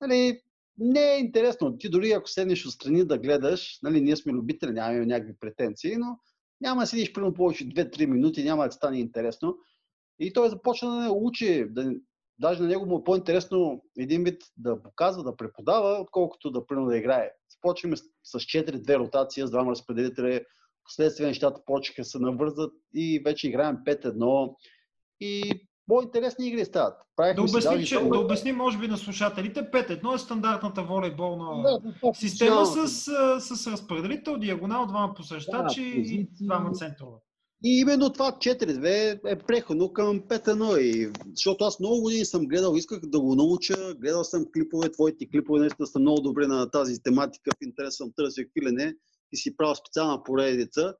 [0.00, 0.40] нали,
[0.78, 1.78] не е интересно.
[1.78, 6.18] Ти дори ако седнеш отстрани да гледаш, нали, ние сме любители, нямаме някакви претенции, но
[6.60, 9.56] няма да седиш примерно повече 2-3 минути, няма да стане интересно.
[10.18, 11.92] И той започна да не учи, да,
[12.38, 16.88] даже на него му е по-интересно един вид да показва, да преподава, отколкото да примерно
[16.88, 17.30] да играе.
[17.50, 20.44] Започваме с 4-2 ротация, с двама разпределители,
[20.84, 24.54] последствие нещата почеха се навързат и вече играем 5-1.
[25.20, 25.42] И
[25.86, 26.94] по-интересни игри стават.
[27.18, 29.70] да обясним, че, да обясним, може би, на слушателите.
[29.70, 32.88] 5-1 е стандартната волейболна да, система с,
[33.40, 37.16] с разпределител, диагонал, двама посещачи да, и двама центрове.
[37.66, 40.78] И именно това 4-2 е преходно към 5-1.
[40.78, 45.28] И, защото аз много години съм гледал, исках да го науча, гледал съм клипове, твоите
[45.30, 48.94] клипове наистина са много добри на тази тематика, в интерес съм търся килене
[49.32, 50.94] и си правя специална поредица.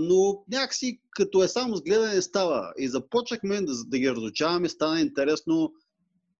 [0.00, 2.72] Но някакси като е само с гледане става.
[2.78, 5.72] И започнахме да, да ги разучаваме, стана интересно.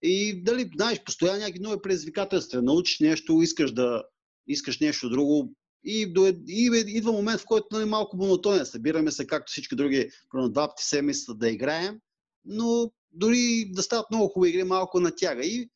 [0.03, 2.63] И дали, знаеш, постоянно някакви нови предизвикателства.
[2.63, 4.03] Научиш нещо, искаш да
[4.47, 5.55] искаш нещо друго.
[5.85, 8.67] И, до, и идва момент, в който нали, малко монотонен.
[8.67, 12.01] Събираме се, както всички други, примерно два пъти седмица да играем,
[12.45, 15.45] но дори да стават много хубави игри, малко натяга.
[15.45, 15.71] И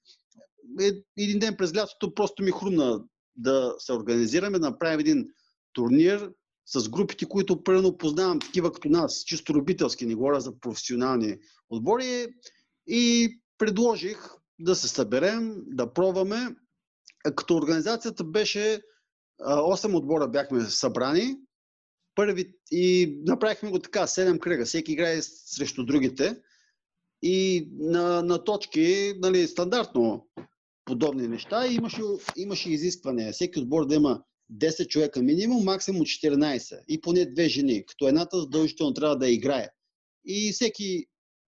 [0.81, 3.05] е, един ден през лятото просто ми хрумна
[3.37, 5.29] да се организираме, да направим един
[5.73, 6.31] турнир,
[6.71, 11.37] с групите, които примерно познавам, такива като нас, чисто любителски, не говоря за професионални
[11.71, 12.27] отбори.
[12.87, 16.57] И предложих да се съберем, да пробваме.
[17.37, 18.83] Като организацията беше
[19.41, 21.37] 8 отбора бяхме събрани.
[22.15, 24.65] Първи, и направихме го така, 7 кръга.
[24.65, 26.37] Всеки играе срещу другите.
[27.23, 30.29] И на, на точки, нали, стандартно
[30.85, 31.67] подобни неща.
[31.67, 32.03] И имаше,
[32.37, 33.33] имаше изискване.
[33.33, 38.41] Всеки отбор да има 10 човека минимум, максимум 14 и поне две жени, като едната
[38.41, 39.69] задължително трябва да играе.
[40.25, 41.07] И всеки,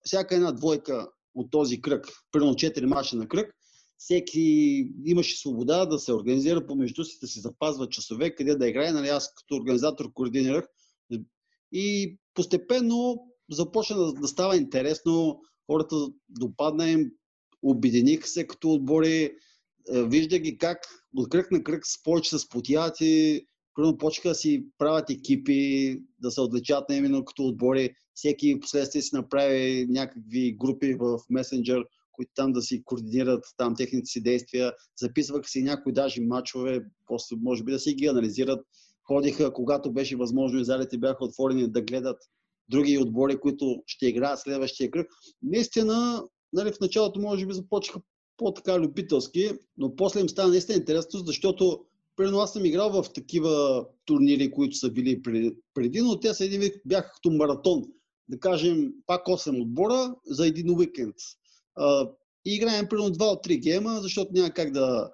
[0.04, 3.56] всяка една двойка от този кръг, примерно 4 мача на кръг,
[3.98, 4.40] всеки
[5.04, 8.92] имаше свобода да се организира помежду си, да си запазва часове, къде да играе.
[8.92, 10.64] Нали, аз като организатор координирах.
[11.72, 13.18] И постепенно
[13.50, 15.96] започна да, става интересно, хората
[16.28, 17.10] допадна им,
[17.62, 19.34] обединиха се като отбори,
[19.92, 20.78] вижда ги как
[21.16, 26.30] от кръг на кръг повече се спотяват и примерно почнаха да си правят екипи, да
[26.30, 27.94] се отличат именно като отбори.
[28.14, 34.06] Всеки последствие си направи някакви групи в месенджер, които там да си координират там техните
[34.06, 34.72] си действия.
[35.00, 38.66] Записваха си някои даже матчове, после може би да си ги анализират.
[39.06, 42.18] Ходиха, когато беше възможно и залите бяха отворени да гледат
[42.68, 45.06] други отбори, които ще играят следващия кръг.
[45.42, 48.00] Наистина, нали, в началото може би започнаха
[48.36, 53.86] по-така любителски, но после им стана наистина интересно, защото Примерно аз съм играл в такива
[54.04, 55.22] турнири, които са били
[55.74, 57.84] преди, но те са един вид, бяха като маратон.
[58.28, 61.14] Да кажем, пак 8 отбора за един уикенд.
[62.44, 65.12] и играем примерно 2 от 3 гейма, защото няма как да,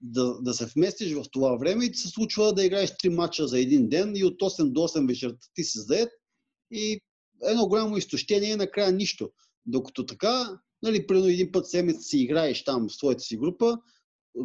[0.00, 3.46] да, да се вместиш в това време и ти се случва да играеш 3 мача
[3.46, 6.08] за един ден и от 8 до 8 вечерта ти си заед
[6.70, 7.00] и
[7.42, 9.30] едно голямо изтощение и накрая нищо.
[9.66, 13.78] Докато така, нали, примерно един път седмица си играеш там в своята си група,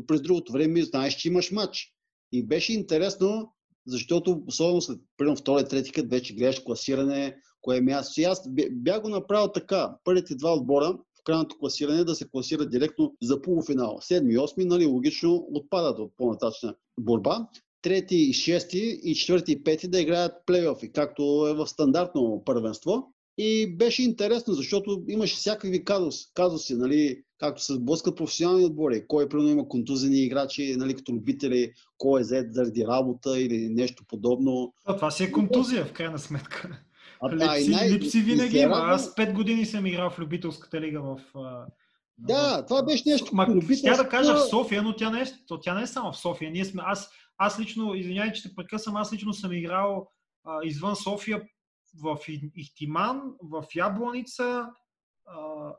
[0.07, 1.93] през другото време знаеш, че имаш матч.
[2.31, 3.53] И беше интересно,
[3.87, 8.21] защото особено след примерно втори, трети кът вече гледаш класиране, кое е място.
[8.21, 9.95] И аз бях го направил така.
[10.03, 13.97] Първите два отбора в крайното класиране да се класират директно за полуфинал.
[14.01, 17.47] Седми и осми, нали, логично отпадат от по-нататъчна борба.
[17.81, 23.13] Трети и шести и четвърти и пети да играят плейофи, както е в стандартно първенство.
[23.41, 29.07] И беше интересно, защото имаше всякакви казус, казуси, нали, както се сблъскат професионални отбори.
[29.07, 34.03] Кой примерно има контузени играчи, нали, като любители, кой е зает заради работа или нещо
[34.07, 34.73] подобно.
[34.85, 36.81] А, това си е контузия, в крайна сметка.
[37.21, 38.75] А, липси, най- липси винаги има.
[38.75, 41.17] Аз 5 години съм играл в любителската лига в,
[42.17, 43.35] Да, това беше нещо.
[43.35, 43.47] Ма,
[43.83, 45.25] тя да кажа в София, но тя не, е,
[45.61, 46.51] тя не е само в София.
[46.51, 50.07] Ние сме, аз, аз лично, извинявай, че те прекъсвам, аз лично съм играл
[50.45, 51.41] а, извън София
[52.03, 52.17] в
[52.55, 54.69] Ихтиман, в Ябланица
[55.25, 55.73] а,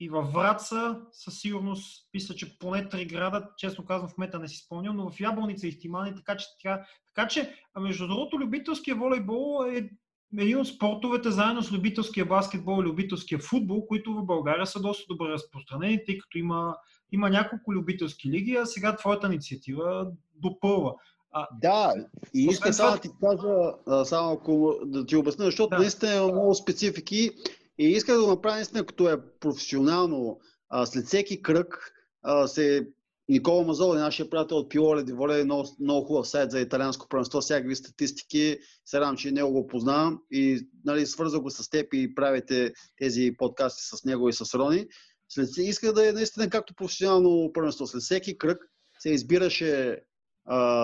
[0.00, 4.48] и във Враца, със сигурност, мисля, че поне три града, честно казвам, в мета не
[4.48, 8.38] си спомням, но в Ябланица и Ихтиман и така че, тя, така че, между другото,
[8.38, 9.90] любителския волейбол е
[10.38, 15.04] един от спортовете, заедно с любителския баскетбол и любителския футбол, които в България са доста
[15.08, 16.76] добре разпространени, тъй като има,
[17.12, 20.94] има няколко любителски лиги, а сега твоята инициатива допълва.
[21.36, 21.94] А, да,
[22.34, 25.78] и искам само да ти кажа, само ако да ти обясня, защото да.
[25.78, 27.30] наистина е много специфики
[27.78, 30.40] и искам да го направя наистина като е професионално.
[30.68, 32.86] А, след всеки кръг а, се
[33.28, 37.40] Никола Мазоли, нашия приятел от Пиоле Диволе, е много, много хубав сайт за италианско първенство,
[37.40, 38.58] всякакви статистики.
[38.86, 43.34] Се радвам, че него го познавам и нали, свързах го с теб и правите тези
[43.38, 44.86] подкасти с него и с Рони.
[45.28, 47.86] След, иска да е наистина както професионално първенство.
[47.86, 48.58] След всеки кръг
[48.98, 50.00] се избираше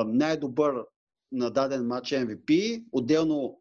[0.06, 0.74] най-добър
[1.32, 3.61] на даден матч MVP, отделно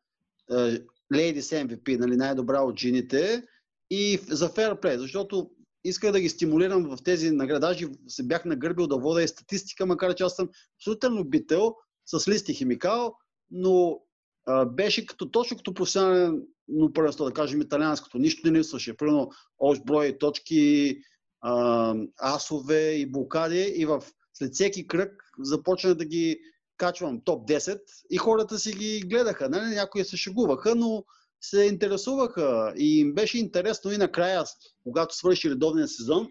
[1.13, 3.43] Ladies MVP, нали, най-добра от жените
[3.89, 5.51] и за фейрплей, защото
[5.83, 7.87] исках да ги стимулирам в тези награди.
[8.07, 11.75] Се бях нагърбил да вода и статистика, макар че аз съм абсолютен любител
[12.05, 13.15] с листи химикал,
[13.51, 14.01] но
[14.45, 18.17] а, беше като, точно като професионален но първенство, да кажем италианското.
[18.17, 18.97] Нищо не липсваше.
[18.97, 19.29] Примерно
[19.59, 20.97] общ брой точки,
[21.41, 24.03] а, асове и блокади и в
[24.39, 26.39] след всеки кръг започна да ги
[26.77, 27.79] качвам топ 10
[28.09, 29.49] и хората си ги гледаха.
[29.49, 29.75] Нали?
[29.75, 31.03] Някои се шегуваха, но
[31.41, 34.43] се интересуваха и им беше интересно и накрая,
[34.83, 36.27] когато свърши редовния сезон,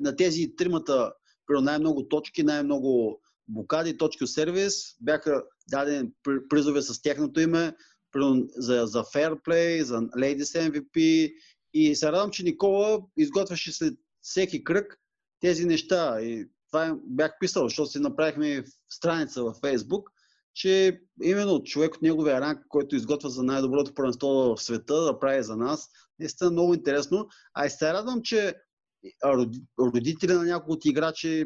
[0.00, 1.12] на тези тримата,
[1.50, 6.08] най-много точки, най-много блокади, точки от сервис, бяха дадени
[6.48, 7.72] призове с тяхното име
[8.56, 11.32] за, за Fair за Ladies MVP
[11.74, 14.98] и се радвам, че Никола изготвяше след всеки кръг
[15.40, 16.20] тези неща.
[16.20, 20.02] И това бях писал, защото си направихме страница във Facebook,
[20.54, 25.42] че именно човек от неговия ранг, който изготвя за най-доброто първенство в света, да прави
[25.42, 27.28] за нас, наистина много интересно.
[27.54, 28.54] А и се радвам, че
[29.80, 31.44] родители на някои от играчи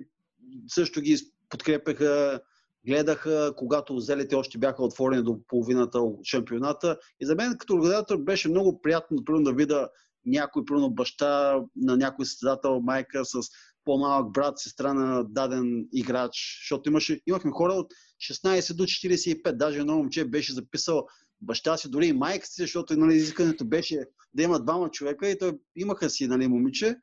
[0.68, 1.18] също ги
[1.48, 2.40] подкрепяха,
[2.86, 6.98] гледаха, когато зелите още бяха отворени до половината шампионата.
[7.20, 9.88] И за мен като организатор беше много приятно примерно, да видя
[10.26, 13.38] някой, примерно баща на някой състезател, майка с
[13.86, 17.86] по-малък брат, сестра на даден играч, защото имаше, имахме хора от
[18.32, 21.06] 16 до 45, даже едно момче беше записал
[21.40, 25.38] баща си, дори и майка си, защото нали, изискането беше да има двама човека и
[25.38, 26.96] той имаха си нали, момиче,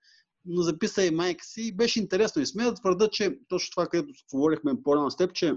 [0.45, 2.41] но записа и майка си и беше интересно.
[2.41, 5.53] И сме да твърда, че точно това, където говорихме по-рано с теб, че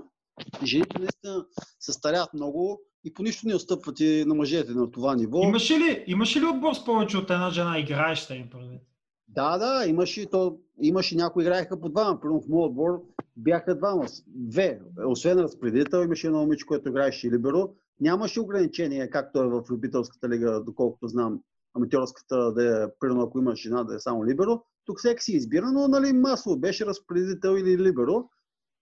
[0.64, 1.47] жените наистина
[1.81, 5.43] се старят много и по нищо не отстъпват и на мъжете на това ниво.
[5.43, 8.81] Имаше ли, имаше ли отбор с повече от една жена играеща им предвид?
[9.29, 12.20] Да, да, имаше, то, имаше някои играеха по двама.
[12.20, 13.03] Примерно в моят отбор
[13.37, 14.07] бяха двама.
[14.27, 14.81] Две.
[15.07, 17.74] Освен разпределител, имаше едно момиче, което играеше Либеро.
[18.01, 21.41] Нямаше ограничение, както е в любителската лига, доколкото знам,
[21.74, 24.62] аматьорската, да е, примерно ако има жена, да е само Либеро.
[24.85, 28.31] Тук всеки си избира, но нали, масово беше разпределител или Либеро.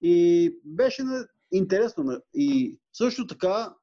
[0.02, 1.02] И беше
[1.52, 2.20] интересно.
[2.34, 3.74] И също така,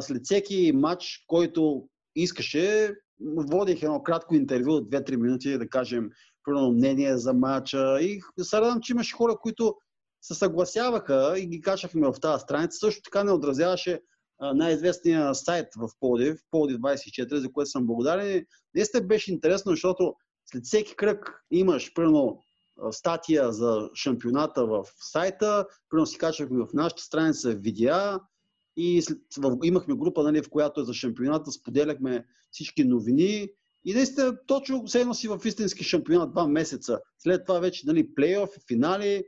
[0.00, 6.10] след всеки матч, който искаше, водих едно кратко интервю от 2-3 минути, да кажем,
[6.44, 9.74] първо мнение за матча и се радвам, че имаше хора, които
[10.22, 12.78] се съгласяваха и ги качахме в тази страница.
[12.78, 14.00] Също така не отразяваше
[14.54, 18.46] най-известния сайт в Полдив, Полдив 24, за което съм благодарен.
[18.74, 20.14] Наистина беше интересно, защото
[20.46, 22.38] след всеки кръг имаш, примерно,
[22.90, 28.18] статия за шампионата в сайта, примерно си качвахме в нашата страница видеа,
[28.80, 29.02] и
[29.64, 33.48] имахме група, нали, в която е за шампионата, споделяхме всички новини
[33.84, 37.00] и наистина точно се едно си в истински шампионат два месеца.
[37.18, 39.24] След това вече нали, плейоф, финали.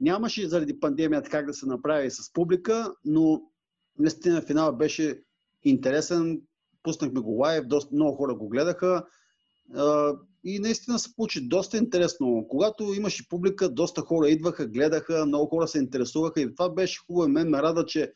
[0.00, 3.42] Нямаше заради пандемията как да се направи с публика, но
[3.98, 5.22] наистина финал беше
[5.62, 6.40] интересен.
[6.82, 9.06] Пуснахме го лайв, доста, много хора го гледаха.
[10.44, 12.46] И наистина се получи доста интересно.
[12.48, 17.28] Когато имаше публика, доста хора идваха, гледаха, много хора се интересуваха и това беше хубаво.
[17.28, 18.12] Мен ме рада, че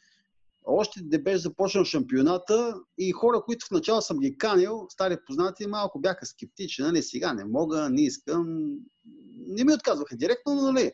[0.66, 5.66] още не беше започнал шампионата и хора, които в начало съм ги канил, стари познати,
[5.66, 8.74] малко бяха скептични, нали, сега не мога, не искам.
[9.46, 10.92] Не ми отказваха директно, но нали,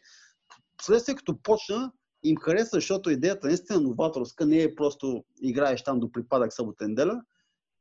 [0.82, 1.92] следствие като почна,
[2.24, 7.22] им хареса, защото идеята наистина новаторска, не е просто играеш там до припадък събота неделя.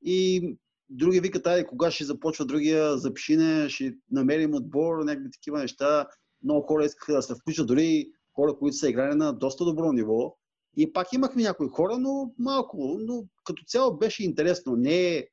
[0.05, 0.49] И
[0.89, 6.07] други викат, айде, кога ще започва другия, запишине, ще намерим отбор, някакви такива неща.
[6.43, 10.35] Много хора искаха да се включат, дори хора, които са играли на доста добро ниво
[10.78, 12.97] и пак имахме някои хора, но малко.
[12.99, 14.76] Но като цяло беше интересно.
[14.76, 15.28] Не е...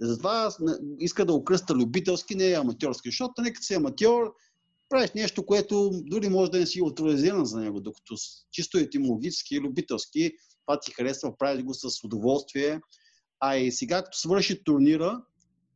[0.00, 0.50] Затова
[0.98, 3.08] иска да окръста любителски, не е аматьорски.
[3.08, 4.34] Защото нека си аматьор
[4.90, 8.14] правиш нещо, което дори може да не си авторизиран за него, докато
[8.50, 10.32] чисто етимологически, любителски,
[10.66, 12.80] това ти харесва, правиш го с удоволствие.
[13.40, 15.22] А и сега, като свърши турнира,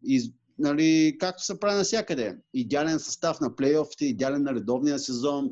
[0.07, 5.51] и, нали, както се прави навсякъде, идеален състав на плейофите, идеален на редовния сезон.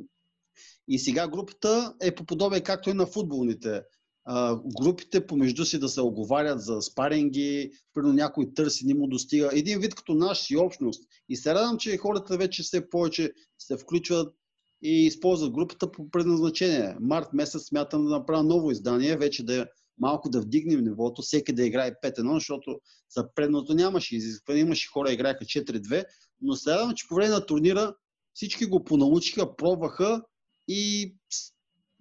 [0.92, 3.82] И сега групата е по подобие както и на футболните.
[4.24, 9.50] А, групите помежду си да се оговарят за спаринги, примерно някой търси, не му достига.
[9.52, 11.04] Един вид като наш си общност.
[11.28, 14.34] И се радвам, че хората вече все повече се включват
[14.82, 16.96] и използват групата по предназначение.
[17.00, 19.66] Март месец смятам да направя ново издание, вече да
[19.98, 22.78] малко да вдигнем нивото, всеки да играе 5-1, защото
[23.16, 26.04] за предното нямаше изискване, имаше хора, играеха 4-2,
[26.40, 27.94] но следвам, че по време на турнира
[28.34, 30.22] всички го понаучиха, пробваха
[30.68, 31.14] и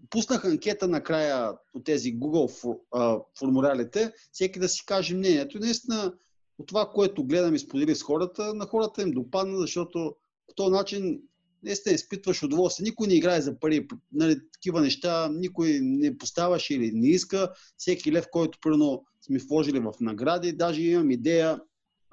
[0.09, 2.77] пуснах анкета накрая от тези Google
[3.39, 5.57] формулярите, всеки да си каже мнението.
[5.57, 6.13] И наистина,
[6.57, 10.15] от това, което гледам и сподели с хората, на хората им допадна, защото
[10.47, 11.21] по този начин
[11.63, 12.83] наистина изпитваш удоволствие.
[12.83, 13.87] Никой не играе за пари.
[14.11, 17.53] Нали, такива неща никой не поставаше или не иска.
[17.77, 21.61] Всеки лев, който примерно сме вложили в награди, даже имам идея,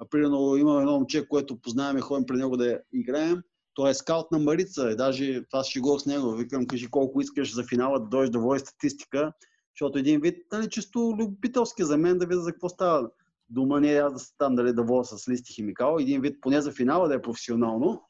[0.09, 3.41] примерно има едно момче, което познаваме, ходим при него да играем.
[3.73, 4.91] Той е скаут на Марица.
[4.91, 6.31] И даже това ще го с него.
[6.31, 9.33] Викам, кажи колко искаш за финала да дойдеш да води статистика.
[9.75, 13.09] Защото един вид, нали, чисто любителски за мен да видя за какво става.
[13.49, 15.97] Дума не е аз да там дали да водя с листи химикал.
[15.99, 18.09] Един вид поне за финала да е професионално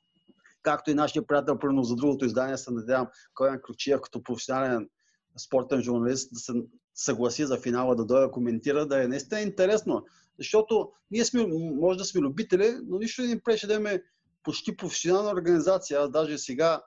[0.64, 4.89] както и нашия приятел, примерно за другото издание, се надявам, Коян Кручиев като професионален
[5.38, 6.53] спортен журналист да се
[6.95, 10.05] съгласи за финала да дойде коментира, да е наистина интересно.
[10.38, 14.03] Защото ние сме, може да сме любители, но нищо не пречи да имаме
[14.44, 16.00] почти професионална организация.
[16.00, 16.82] Аз даже сега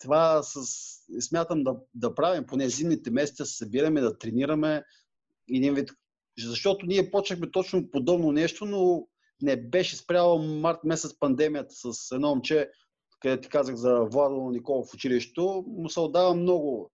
[0.00, 0.60] това с,
[1.20, 4.84] смятам да, да правим, поне зимните месеца се събираме, да тренираме
[5.54, 5.90] един вид.
[6.38, 9.06] Защото ние почнахме точно подобно нещо, но
[9.42, 12.70] не беше спряла март месец пандемията с едно момче,
[13.20, 16.90] където ти казах за Владо Никола в училището, му се отдава много.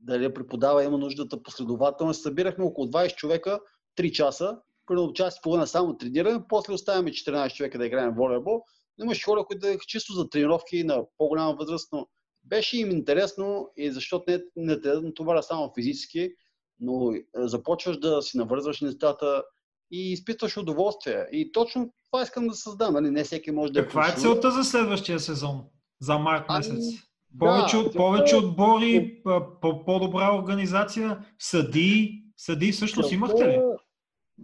[0.00, 2.14] Дали преподава, има нуждата последователно.
[2.14, 3.60] Събирахме около 20 човека,
[3.98, 8.62] 3 часа, примерно час и половина само тренираме, после оставяме 14 човека да играем волейбол.
[9.00, 12.06] Имаше хора, които да чисто за тренировки на по-голяма възраст, но
[12.44, 16.30] беше им интересно и защото не, не те натоваря само физически,
[16.80, 19.44] но е, започваш да си навързваш нещата
[19.90, 21.26] и изпитваш удоволствие.
[21.32, 22.94] И точно това искам да създам.
[22.94, 23.10] Нали?
[23.10, 25.64] Не всеки може да Каква е целта за следващия сезон?
[26.00, 26.84] За март ами, месец?
[26.84, 26.98] Ами,
[27.38, 29.22] повече, да, от, повече отбори,
[29.60, 33.60] по-добра организация, съди, съди всъщност целта, имахте ли?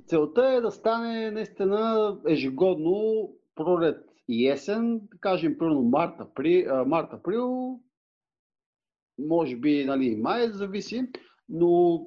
[0.06, 7.80] Целта е да стане наистина ежегодно пролет и есен, кажем примерно март, април, март, април
[9.18, 11.02] може би нали, май, зависи,
[11.48, 12.00] но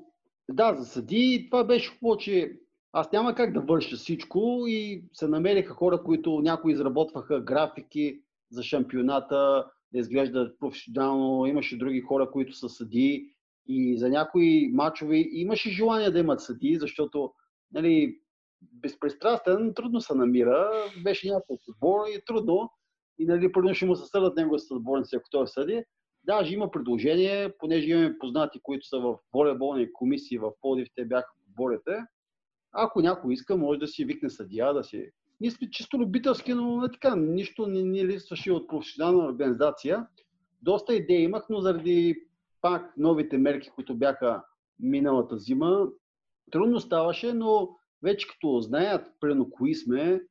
[0.52, 2.54] да, за съди това беше хубаво, че
[2.94, 8.64] аз няма как да върша всичко и се намериха хора, които някои изработваха графики за
[8.64, 11.46] шампионата, да изглеждат професионално.
[11.46, 13.36] Имаше други хора, които са съди
[13.68, 17.34] и за някои матчове имаше желание да имат съди, защото
[17.74, 18.20] нали,
[18.62, 20.72] безпристрастен трудно се намира.
[21.04, 22.70] Беше някакъв отбор и е трудно.
[23.20, 25.84] И нали, първо ще му се съдат него с отборници, ако той съди.
[26.24, 31.34] Даже има предложение, понеже имаме познати, които са в волейболни комисии в Подив, те бяха
[31.48, 31.92] в борите
[32.72, 35.12] ако някой иска, може да си викне съдия, да си...
[35.42, 40.08] Ние сме чисто любителски, но не така, нищо не ни липсваше от професионална организация.
[40.62, 42.16] Доста идеи имах, но заради
[42.62, 44.44] пак новите мерки, които бяха
[44.80, 45.88] миналата зима,
[46.52, 47.70] трудно ставаше, но
[48.04, 50.22] вече като знаят, прено кои сме,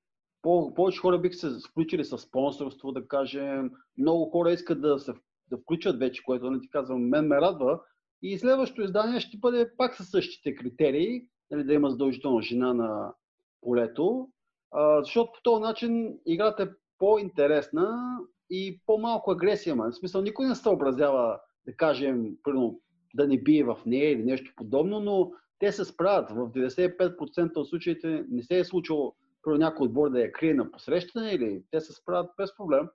[0.43, 3.71] по- повече хора бих се включили с спонсорство, да кажем.
[3.99, 5.12] Много хора искат да се
[5.51, 7.81] да включат вече, което не ти казвам, мен ме радва.
[8.23, 13.12] И следващото издание ще бъде пак със същите критерии, нали, да има задължително жена на
[13.61, 14.29] полето,
[14.71, 16.68] а, защото по този начин играта е
[16.99, 18.18] по-интересна
[18.51, 19.91] и по-малко агресия има.
[19.91, 22.81] В смисъл, никой не се съобразява, да кажем, примерно,
[23.14, 26.31] да не бие в нея или нещо подобно, но те се справят.
[26.31, 30.71] В 95% от случаите не се е случило про някой отбор да я крие на
[30.71, 32.89] посрещане или те се справят без проблем.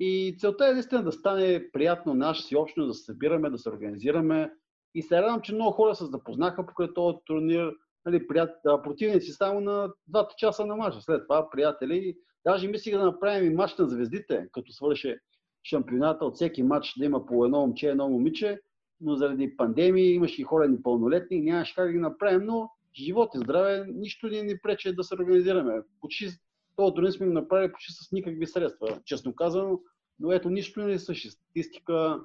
[0.00, 3.68] И целта е наистина да стане приятно наша си общност, да се събираме, да се
[3.68, 4.52] организираме,
[4.94, 7.72] и се радвам, че много хора се запознаха покрай този турнир.
[8.06, 8.50] Нали, прият...
[8.84, 11.00] противници само на двата часа на матча.
[11.00, 12.16] След това приятели.
[12.46, 15.16] Даже мислих да направим и матч на звездите, като свърши
[15.64, 18.60] шампионата от всеки матч да има по едно момче, едно момиче,
[19.00, 23.38] но заради пандемии имаше и хора непълнолетни, нямаше как да ги направим, но живот и
[23.38, 25.82] здраве, нищо не ни пречи да се организираме.
[26.00, 26.28] Почти
[26.76, 29.80] този турнир сме го направили почти с никакви средства, честно казано,
[30.20, 31.30] но ето нищо не същи.
[31.30, 32.20] Статистика,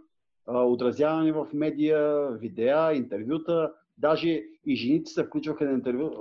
[0.48, 3.74] отразяване в медия, видеа, интервюта.
[3.98, 4.30] Даже
[4.66, 6.12] и жените се включваха на, интервю,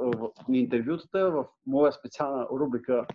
[0.48, 3.06] на интервютата в моя специална рубрика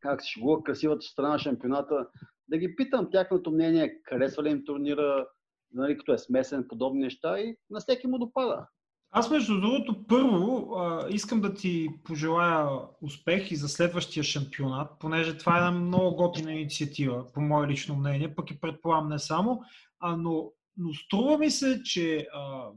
[0.00, 2.06] как се шегува красивата страна на шампионата.
[2.48, 5.26] да ги питам тяхното мнение, харесва ли им турнира,
[5.72, 8.66] нали, като е смесен, подобни неща и на всеки му допада.
[9.10, 12.68] Аз между другото, първо а, искам да ти пожелая
[13.02, 17.96] успех и за следващия шампионат, понеже това е една много готина инициатива, по мое лично
[17.96, 19.62] мнение, пък и предполагам не само,
[20.00, 22.70] а, но, но струва ми се, че а,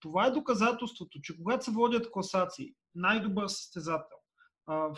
[0.00, 4.16] това е доказателството, че когато се водят класации, най-добър състезател,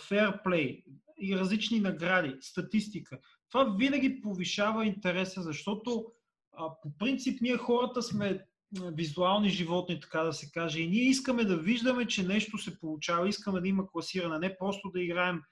[0.09, 0.83] фейрплей
[1.21, 3.19] и различни награди, статистика,
[3.51, 6.07] това винаги повишава интереса, защото
[6.59, 10.81] а, по принцип ние хората сме визуални животни, така да се каже.
[10.81, 14.91] И ние искаме да виждаме, че нещо се получава, искаме да има класиране, не просто
[14.91, 15.43] да играем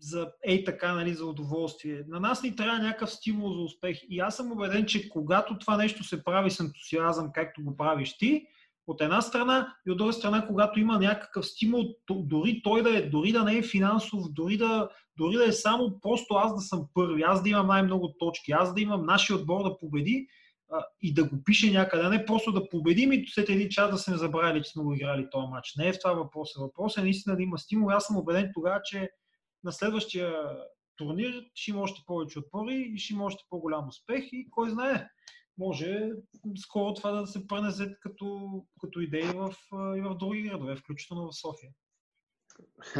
[0.00, 2.04] за ей така, нали, за удоволствие.
[2.08, 4.00] На нас ни трябва някакъв стимул за успех.
[4.08, 8.16] И аз съм убеден, че когато това нещо се прави с ентусиазъм, както го правиш
[8.16, 8.46] ти,
[8.86, 13.02] от една страна и от друга страна, когато има някакъв стимул, дори той да е,
[13.02, 16.86] дори да не е финансов, дори да, дори да е само просто аз да съм
[16.94, 20.26] първи, аз да имам най-много точки, аз да имам нашия отбор да победи,
[20.72, 23.98] а, и да го пише някъде, не просто да победим и след един час да
[23.98, 25.74] сме забравили, че сме го играли този матч.
[25.76, 26.60] Не е в това въпроса.
[26.60, 27.90] Въпросът е наистина да има стимул.
[27.90, 29.10] Аз съм убеден тогава, че
[29.64, 30.32] на следващия
[30.96, 35.08] турнир ще има още повече отпори и ще има още по-голям успех и кой знае,
[35.58, 36.10] може
[36.56, 38.50] скоро това да се пренесе като,
[38.80, 41.70] като идеи в, и в други градове, включително в София.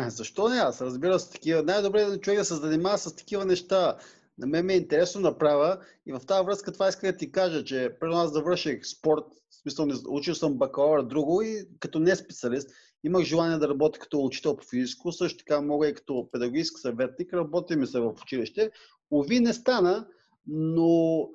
[0.09, 0.57] Защо не?
[0.57, 1.63] Аз разбира се такива.
[1.63, 3.99] Най-добре е човек да се занимава с такива неща
[4.39, 7.33] на мен ми е интересно да правя и в тази връзка това иска да ти
[7.33, 12.17] кажа, че преди аз завърших спорт, в смисъл учил съм бакалавър друго и като не
[12.17, 12.71] специалист
[13.05, 17.33] имах желание да работя като учител по физическо, също така мога и като педагогически съветник,
[17.33, 18.71] работим се в училище.
[19.11, 20.07] Ови не стана,
[20.47, 21.29] но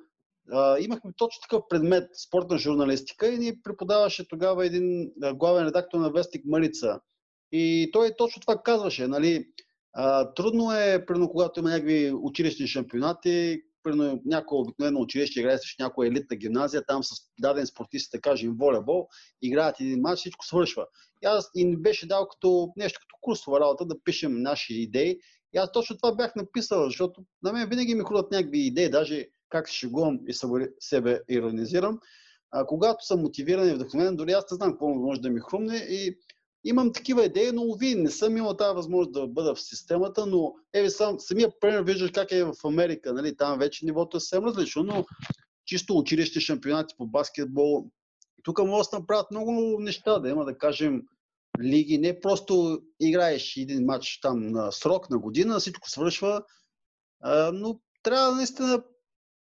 [0.80, 6.44] имахме точно такъв предмет спортна журналистика и ни преподаваше тогава един главен редактор на Вестник
[6.44, 7.00] Марица.
[7.52, 9.46] И той точно това казваше, нали,
[9.92, 15.78] а, трудно е, примерно, когато има някакви училищни шампионати, примерно някое обикновено училище играе с
[15.78, 19.08] някоя елитна гимназия, там с даден спортист, да кажем, волейбол,
[19.42, 20.86] играят един матч, всичко свършва.
[21.22, 25.18] И аз и ни беше дал като нещо като курсова работа да пишем наши идеи.
[25.52, 29.26] И аз точно това бях написал, защото на мен винаги ми ходят някакви идеи, даже
[29.50, 30.34] как се шегувам и
[30.80, 31.98] себе иронизирам.
[32.50, 35.76] А, когато съм мотивиран и вдъхновен, дори аз не знам какво може да ми хрумне
[35.76, 36.18] и
[36.64, 40.54] имам такива идеи, но ви не съм имал тази възможност да бъда в системата, но
[40.74, 43.36] еви сам, самия пример виждаш как е в Америка, нали?
[43.36, 45.04] там вече нивото е съвсем различно, но
[45.66, 47.90] чисто училище, шампионати по баскетбол,
[48.42, 51.02] тук може да направят много неща, да има да кажем
[51.62, 56.42] лиги, не просто играеш един матч там на срок, на година, всичко свършва,
[57.52, 58.82] но трябва наистина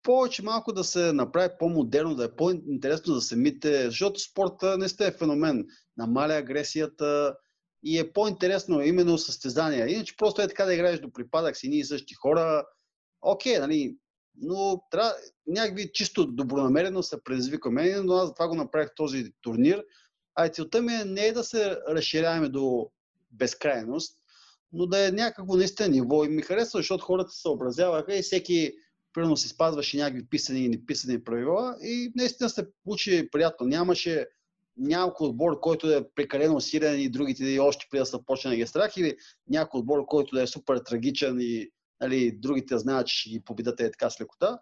[0.05, 5.13] повече малко да се направи по-модерно, да е по-интересно за самите, защото спорта не сте
[5.13, 5.67] феномен.
[5.97, 7.37] Намаля агресията
[7.83, 9.89] и е по-интересно именно състезания.
[9.89, 12.65] Иначе просто е така да играеш до припадък си, ние и същи хора.
[13.23, 13.97] Окей, нали,
[14.37, 15.15] но трябва
[15.47, 19.85] някакви чисто добронамерено се предизвикаме, но аз затова го направих този турнир.
[20.35, 22.91] А целта ми е не е да се разширяваме до
[23.31, 24.19] безкрайност,
[24.73, 26.25] но да е някакво наистина ниво.
[26.25, 28.73] И ми харесва, защото хората се съобразяваха и всеки
[29.15, 33.67] примерно се спазваше някакви писани и неписани правила и наистина се получи приятно.
[33.67, 34.27] Нямаше
[34.77, 38.51] някой отбор, който да е прекалено силен и другите и още преди да са почне
[38.51, 39.17] да ги страх или
[39.49, 43.81] някой отбор, който да е супер трагичен и нали, другите знаят, че ще ги победат
[43.81, 44.59] е така с лекота.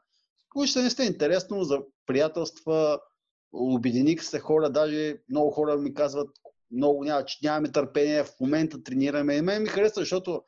[0.50, 3.00] Получи се наистина интересно за приятелства,
[3.52, 6.28] обединих се хора, даже много хора ми казват,
[6.70, 9.34] много няма, че нямаме търпение, в момента тренираме.
[9.34, 10.42] И мен ми харесва, защото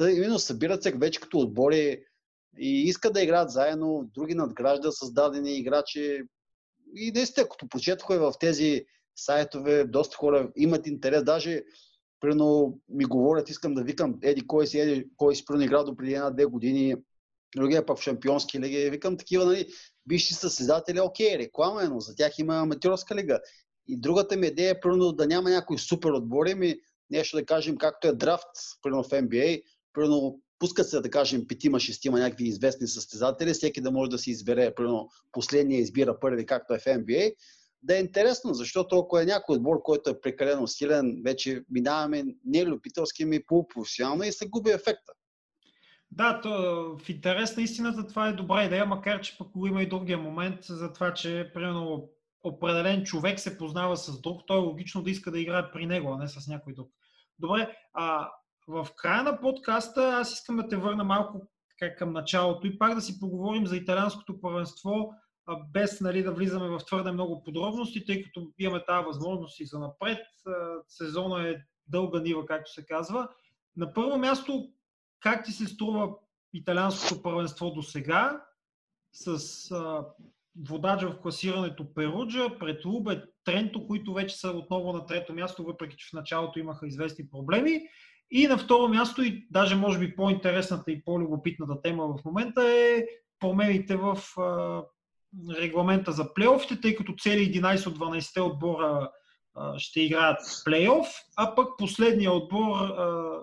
[0.00, 2.04] именно събират се вече като отбори,
[2.58, 6.22] и искат да играят заедно, други надграждат създадени играчи.
[6.94, 8.84] И наистина, като прочетох в тези
[9.16, 11.62] сайтове, доста хора имат интерес, даже
[12.20, 15.96] Прино ми говорят, искам да викам, еди кой си, еди кой си прино играл до
[15.96, 16.94] преди една-две години,
[17.56, 18.90] другия пък в шампионски лиги.
[18.90, 19.66] Викам такива, нали,
[20.06, 23.40] бивши състезатели, окей, реклама е, но за тях има аматьорска лига.
[23.88, 26.74] И другата ми идея е, прино, да няма някой супер отбори, ми
[27.10, 28.48] нещо да кажем, както е драфт,
[28.82, 33.90] прино в NBA, прино пускат се, да кажем, петима, шестима някакви известни състезатели, всеки да
[33.90, 37.34] може да си избере, примерно, последния избира първи, както е в NBA,
[37.82, 42.64] да е интересно, защото ако е някой отбор, който е прекалено силен, вече минаваме не
[42.64, 45.12] любителски, ми полупрофесионално и се губи ефекта.
[46.10, 46.50] Да, то,
[47.04, 50.64] в интерес на истината това е добра идея, макар че пък има и другия момент
[50.64, 52.10] за това, че примерно
[52.44, 56.12] определен човек се познава с друг, то е логично да иска да играе при него,
[56.12, 56.90] а не с някой друг.
[57.38, 58.30] Добре, а
[58.66, 62.94] в края на подкаста аз искам да те върна малко така, към началото и пак
[62.94, 65.12] да си поговорим за италианското първенство,
[65.72, 69.78] без нали, да влизаме в твърде много подробности, тъй като имаме тази възможност и за
[69.78, 70.18] напред.
[70.88, 71.56] Сезона е
[71.86, 73.28] дълга нива, както се казва.
[73.76, 74.68] На първо място,
[75.20, 76.10] как ти се струва
[76.52, 78.44] италианското първенство до сега,
[79.12, 80.04] с а,
[80.68, 85.96] водача в класирането Перуджа, пред Лубе, Тренто, които вече са отново на трето място, въпреки
[85.96, 87.80] че в началото имаха известни проблеми.
[88.30, 93.04] И на второ място, и даже може би по-интересната и по-любопитната тема в момента е
[93.40, 94.18] промените в
[95.58, 99.10] регламента за плейофите, тъй като цели 11 от 12 отбора
[99.76, 101.06] ще играят плейоф,
[101.36, 102.76] а пък последния отбор,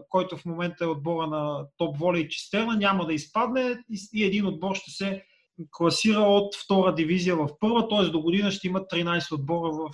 [0.10, 4.46] който в момента е отбора на топ воля и чистерна, няма да изпадне и, един
[4.46, 5.24] отбор ще се
[5.72, 8.10] класира от втора дивизия в първа, т.е.
[8.10, 9.90] до година ще има 13 отбора в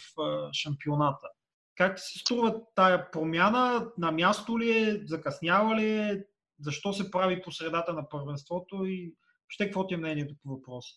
[0.54, 1.28] шампионата.
[1.80, 3.88] Как ти се струва тая промяна?
[3.98, 5.02] На място ли е?
[5.06, 6.26] Закъснява ли е?
[6.62, 8.86] Защо се прави по средата на първенството?
[8.86, 9.14] И
[9.48, 10.90] ще какво ти е мнението по въпроса?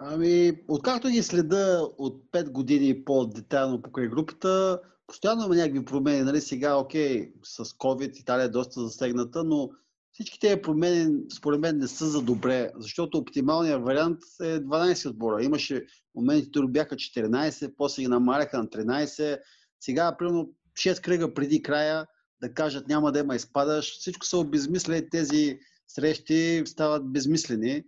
[0.00, 6.22] Ами, откакто ги следа от 5 години по-детайлно покрай групата, постоянно има някакви промени.
[6.22, 6.40] Нали?
[6.40, 9.70] Сега, окей, с COVID Италия е доста засегната, но
[10.12, 15.44] всички тези промени, според мен, не са за добре, защото оптималният вариант е 12 отбора.
[15.44, 19.38] Имаше моменти, които бяха 14, после ги намаляха на 13.
[19.84, 22.06] Сега, примерно, 6 кръга преди края
[22.42, 23.98] да кажат няма да има изпадаш.
[23.98, 25.58] Всичко са обезмислени тези
[25.88, 27.82] срещи, стават безмислени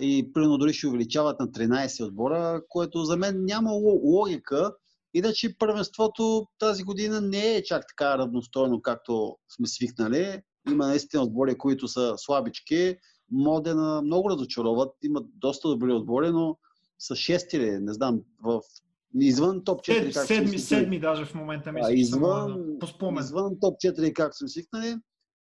[0.00, 3.70] и примерно дори ще увеличават на 13 отбора, което за мен няма
[4.04, 4.72] логика.
[5.14, 10.42] Иначе първенството тази година не е чак така равностойно, както сме свикнали.
[10.70, 12.96] Има наистина отбори, които са слабички.
[13.30, 14.94] Модена много разочароват.
[15.02, 16.56] Имат доста добри отбори, но
[16.98, 18.60] са шести ли, не знам, в
[19.14, 23.24] Извън топ 4, как седми, седми даже в момента мисля, извън, по спомен.
[23.24, 24.96] Извън топ 4, как сме свикнали.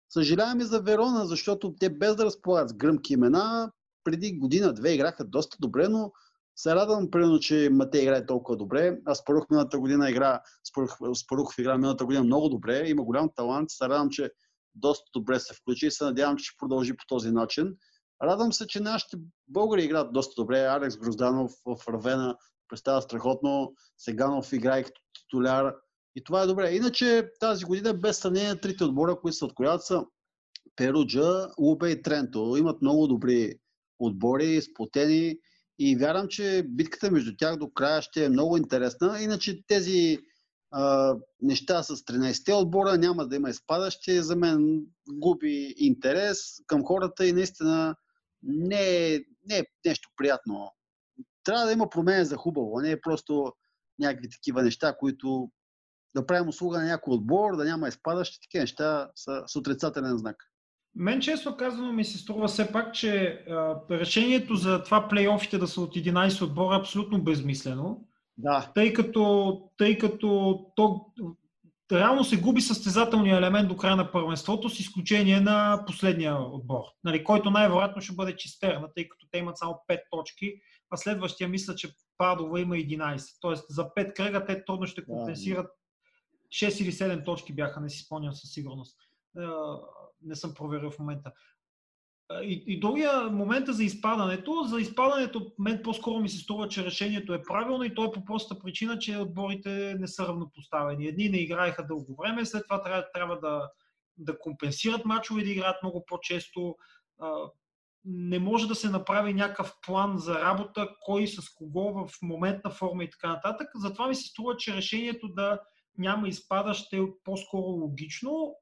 [0.09, 3.71] Съжаляваме за Верона, защото те без да разполагат с гръмки имена,
[4.03, 6.11] преди година-две играха доста добре, но
[6.55, 8.97] се радвам, примерно, че Матей играе толкова добре.
[9.05, 10.41] Аз спорух миналата година игра,
[11.15, 14.31] спорух, игра миналата година много добре, има голям талант, се радвам, че
[14.75, 17.73] доста добре се включи и се надявам, че ще продължи по този начин.
[18.23, 20.59] Радвам се, че нашите българи играят доста добре.
[20.59, 22.35] Алекс Грозданов в Равена
[22.67, 23.73] представя страхотно.
[23.97, 25.75] Сеганов играе като титуляр.
[26.15, 26.71] И това е добре.
[26.71, 30.03] Иначе тази година без съмнение трите отбора, които се открояват са
[30.75, 32.55] Перуджа, Лубе и Тренто.
[32.57, 33.53] Имат много добри
[33.99, 35.35] отбори, сплотени
[35.79, 39.21] и вярвам, че битката между тях до края ще е много интересна.
[39.21, 40.17] Иначе тези
[40.71, 44.21] а, неща с 13-те отбора няма да има изпадащи.
[44.21, 46.37] За мен губи интерес
[46.67, 47.95] към хората и наистина
[48.43, 50.71] не е, не е нещо приятно.
[51.47, 53.53] Трябва да има промени за хубаво, не е просто
[53.99, 55.51] някакви такива неща, които
[56.15, 60.35] да правим услуга на някой отбор, да няма изпадащи, такива неща са с отрицателен знак.
[60.95, 65.67] Мен често казано ми се струва все пак, че а, решението за това плейофите да
[65.67, 68.07] са от 11 отбора е абсолютно безмислено.
[68.37, 68.71] Да.
[68.75, 71.05] Тъй като, тъй като то
[71.91, 77.23] реално се губи състезателния елемент до края на първенството, с изключение на последния отбор, нали,
[77.23, 80.53] който най-вероятно ще бъде чистерна, тъй като те имат само 5 точки,
[80.89, 83.37] а следващия мисля, че Падова има 11.
[83.41, 85.71] Тоест за 5 кръга те трудно ще компенсират
[86.49, 88.97] 6 или 7 точки бяха, не си спомням със сигурност
[90.21, 91.31] не съм проверил в момента.
[92.41, 94.63] И, и другия момент е за изпадането.
[94.63, 98.25] За изпадането мен по-скоро ми се струва, че решението е правилно и то е по
[98.25, 101.07] проста причина, че отборите не са равнопоставени.
[101.07, 103.69] Едни не играеха дълго време, след това трябва, трябва да,
[104.17, 106.75] да компенсират мачове, да играят много по-често.
[108.09, 113.03] Не може да се направи някакъв план за работа, кой с кого в моментна форма
[113.03, 113.67] и така нататък.
[113.75, 115.59] Затова ми се струва, че решението да
[115.97, 118.55] няма изпадащ е по-скоро логично.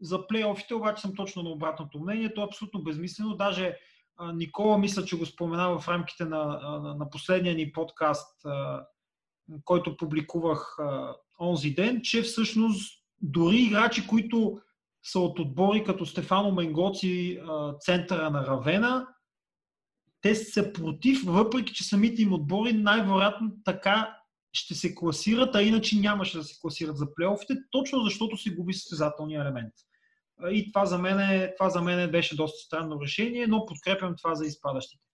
[0.00, 2.34] За плейофите обаче съм точно на обратното мнение.
[2.34, 3.36] То е абсолютно безмислено.
[3.36, 3.76] Даже
[4.34, 6.44] Никола мисля, че го спомена в рамките на,
[6.98, 8.46] на, последния ни подкаст,
[9.64, 10.78] който публикувах
[11.40, 14.58] онзи ден, че всъщност дори играчи, които
[15.04, 17.40] са от отбори като Стефано Менгоци,
[17.80, 19.06] центъра на Равена,
[20.20, 24.16] те са против, въпреки че самите им отбори най-вероятно така
[24.52, 28.72] ще се класират, а иначе нямаше да се класират за плейофите, точно защото се губи
[28.72, 29.72] състезателния елемент.
[30.50, 34.46] И това за, мен, това за мен беше доста странно решение, но подкрепям това за
[34.46, 35.04] изпадащите.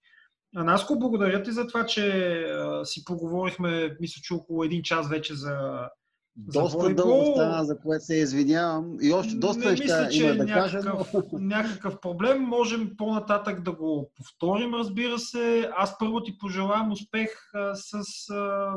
[0.53, 2.45] Наско, благодаря ти за това, че
[2.85, 5.89] си поговорихме, мисля, че около един час вече за,
[6.37, 8.97] доста дълго стана, за което се извинявам.
[9.03, 11.27] И още доста не неща мисля, че има да някакъв, кажа.
[11.33, 11.39] Но...
[11.39, 12.43] някакъв проблем.
[12.43, 15.71] Можем по-нататък да го повторим, разбира се.
[15.77, 18.73] Аз първо ти пожелавам успех а, с а,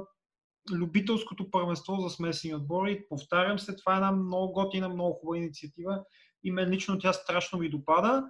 [0.71, 3.05] любителското първенство за смесени отбори.
[3.09, 6.03] Повтарям се, това е една много готина, много хубава инициатива
[6.43, 8.23] и мен лично тя страшно ми допада.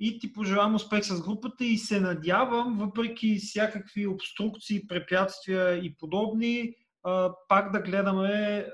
[0.00, 6.74] И ти пожелавам успех с групата и се надявам, въпреки всякакви обструкции, препятствия и подобни,
[7.48, 8.66] пак да гледаме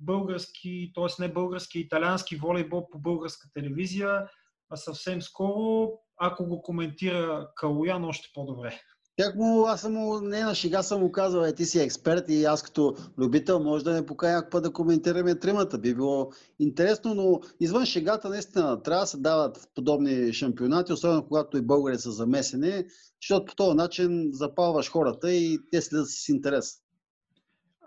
[0.00, 1.22] български, т.е.
[1.22, 4.28] не български, италиански волейбол по българска телевизия.
[4.70, 8.80] а съвсем скоро, ако го коментира Калуян, още по-добре.
[9.20, 9.94] Как му, аз съм
[10.28, 13.84] не на шега съм му казал, е, ти си експерт и аз като любител може
[13.84, 15.78] да ме покая път да коментираме тримата.
[15.78, 21.58] Би било интересно, но извън шегата наистина трябва да се дават подобни шампионати, особено когато
[21.58, 22.84] и българи са замесени,
[23.22, 26.85] защото по този начин запалваш хората и те следят с интерес.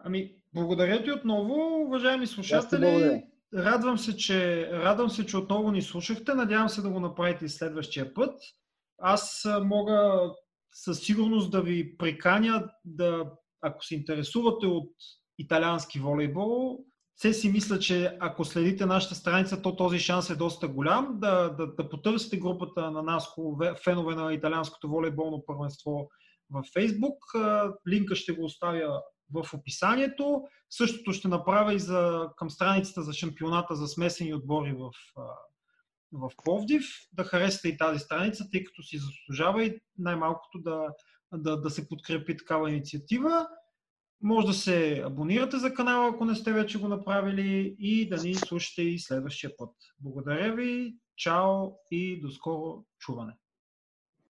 [0.04, 3.24] Ами, благодаря ти отново, уважаеми слушатели.
[3.56, 6.34] Радвам се, че, радвам се, че отново ни слушахте.
[6.34, 8.42] Надявам се да го направите и следващия път.
[8.98, 10.30] Аз мога
[10.72, 13.32] със сигурност да ви приканя да,
[13.62, 14.92] ако се интересувате от
[15.38, 16.80] италиански волейбол,
[17.16, 21.50] все си мисля, че ако следите нашата страница, то този шанс е доста голям да,
[21.50, 23.36] да, да потърсите групата на нас,
[23.84, 26.10] фенове на италианското волейболно първенство
[26.50, 27.18] в Фейсбук.
[27.90, 29.02] Линка ще го оставя
[29.34, 30.44] в описанието.
[30.70, 34.92] Същото ще направя и за, към страницата за шампионата за смесени отбори в,
[36.12, 36.86] в Пловдив.
[37.14, 40.88] Да харесате и тази страница, тъй като си заслужава и най-малкото да,
[41.34, 43.48] да, да се подкрепи такава инициатива.
[44.22, 48.36] Може да се абонирате за канала, ако не сте вече го направили и да ни
[48.36, 49.76] слушате и следващия път.
[50.00, 53.34] Благодаря ви, чао и до скоро чуване!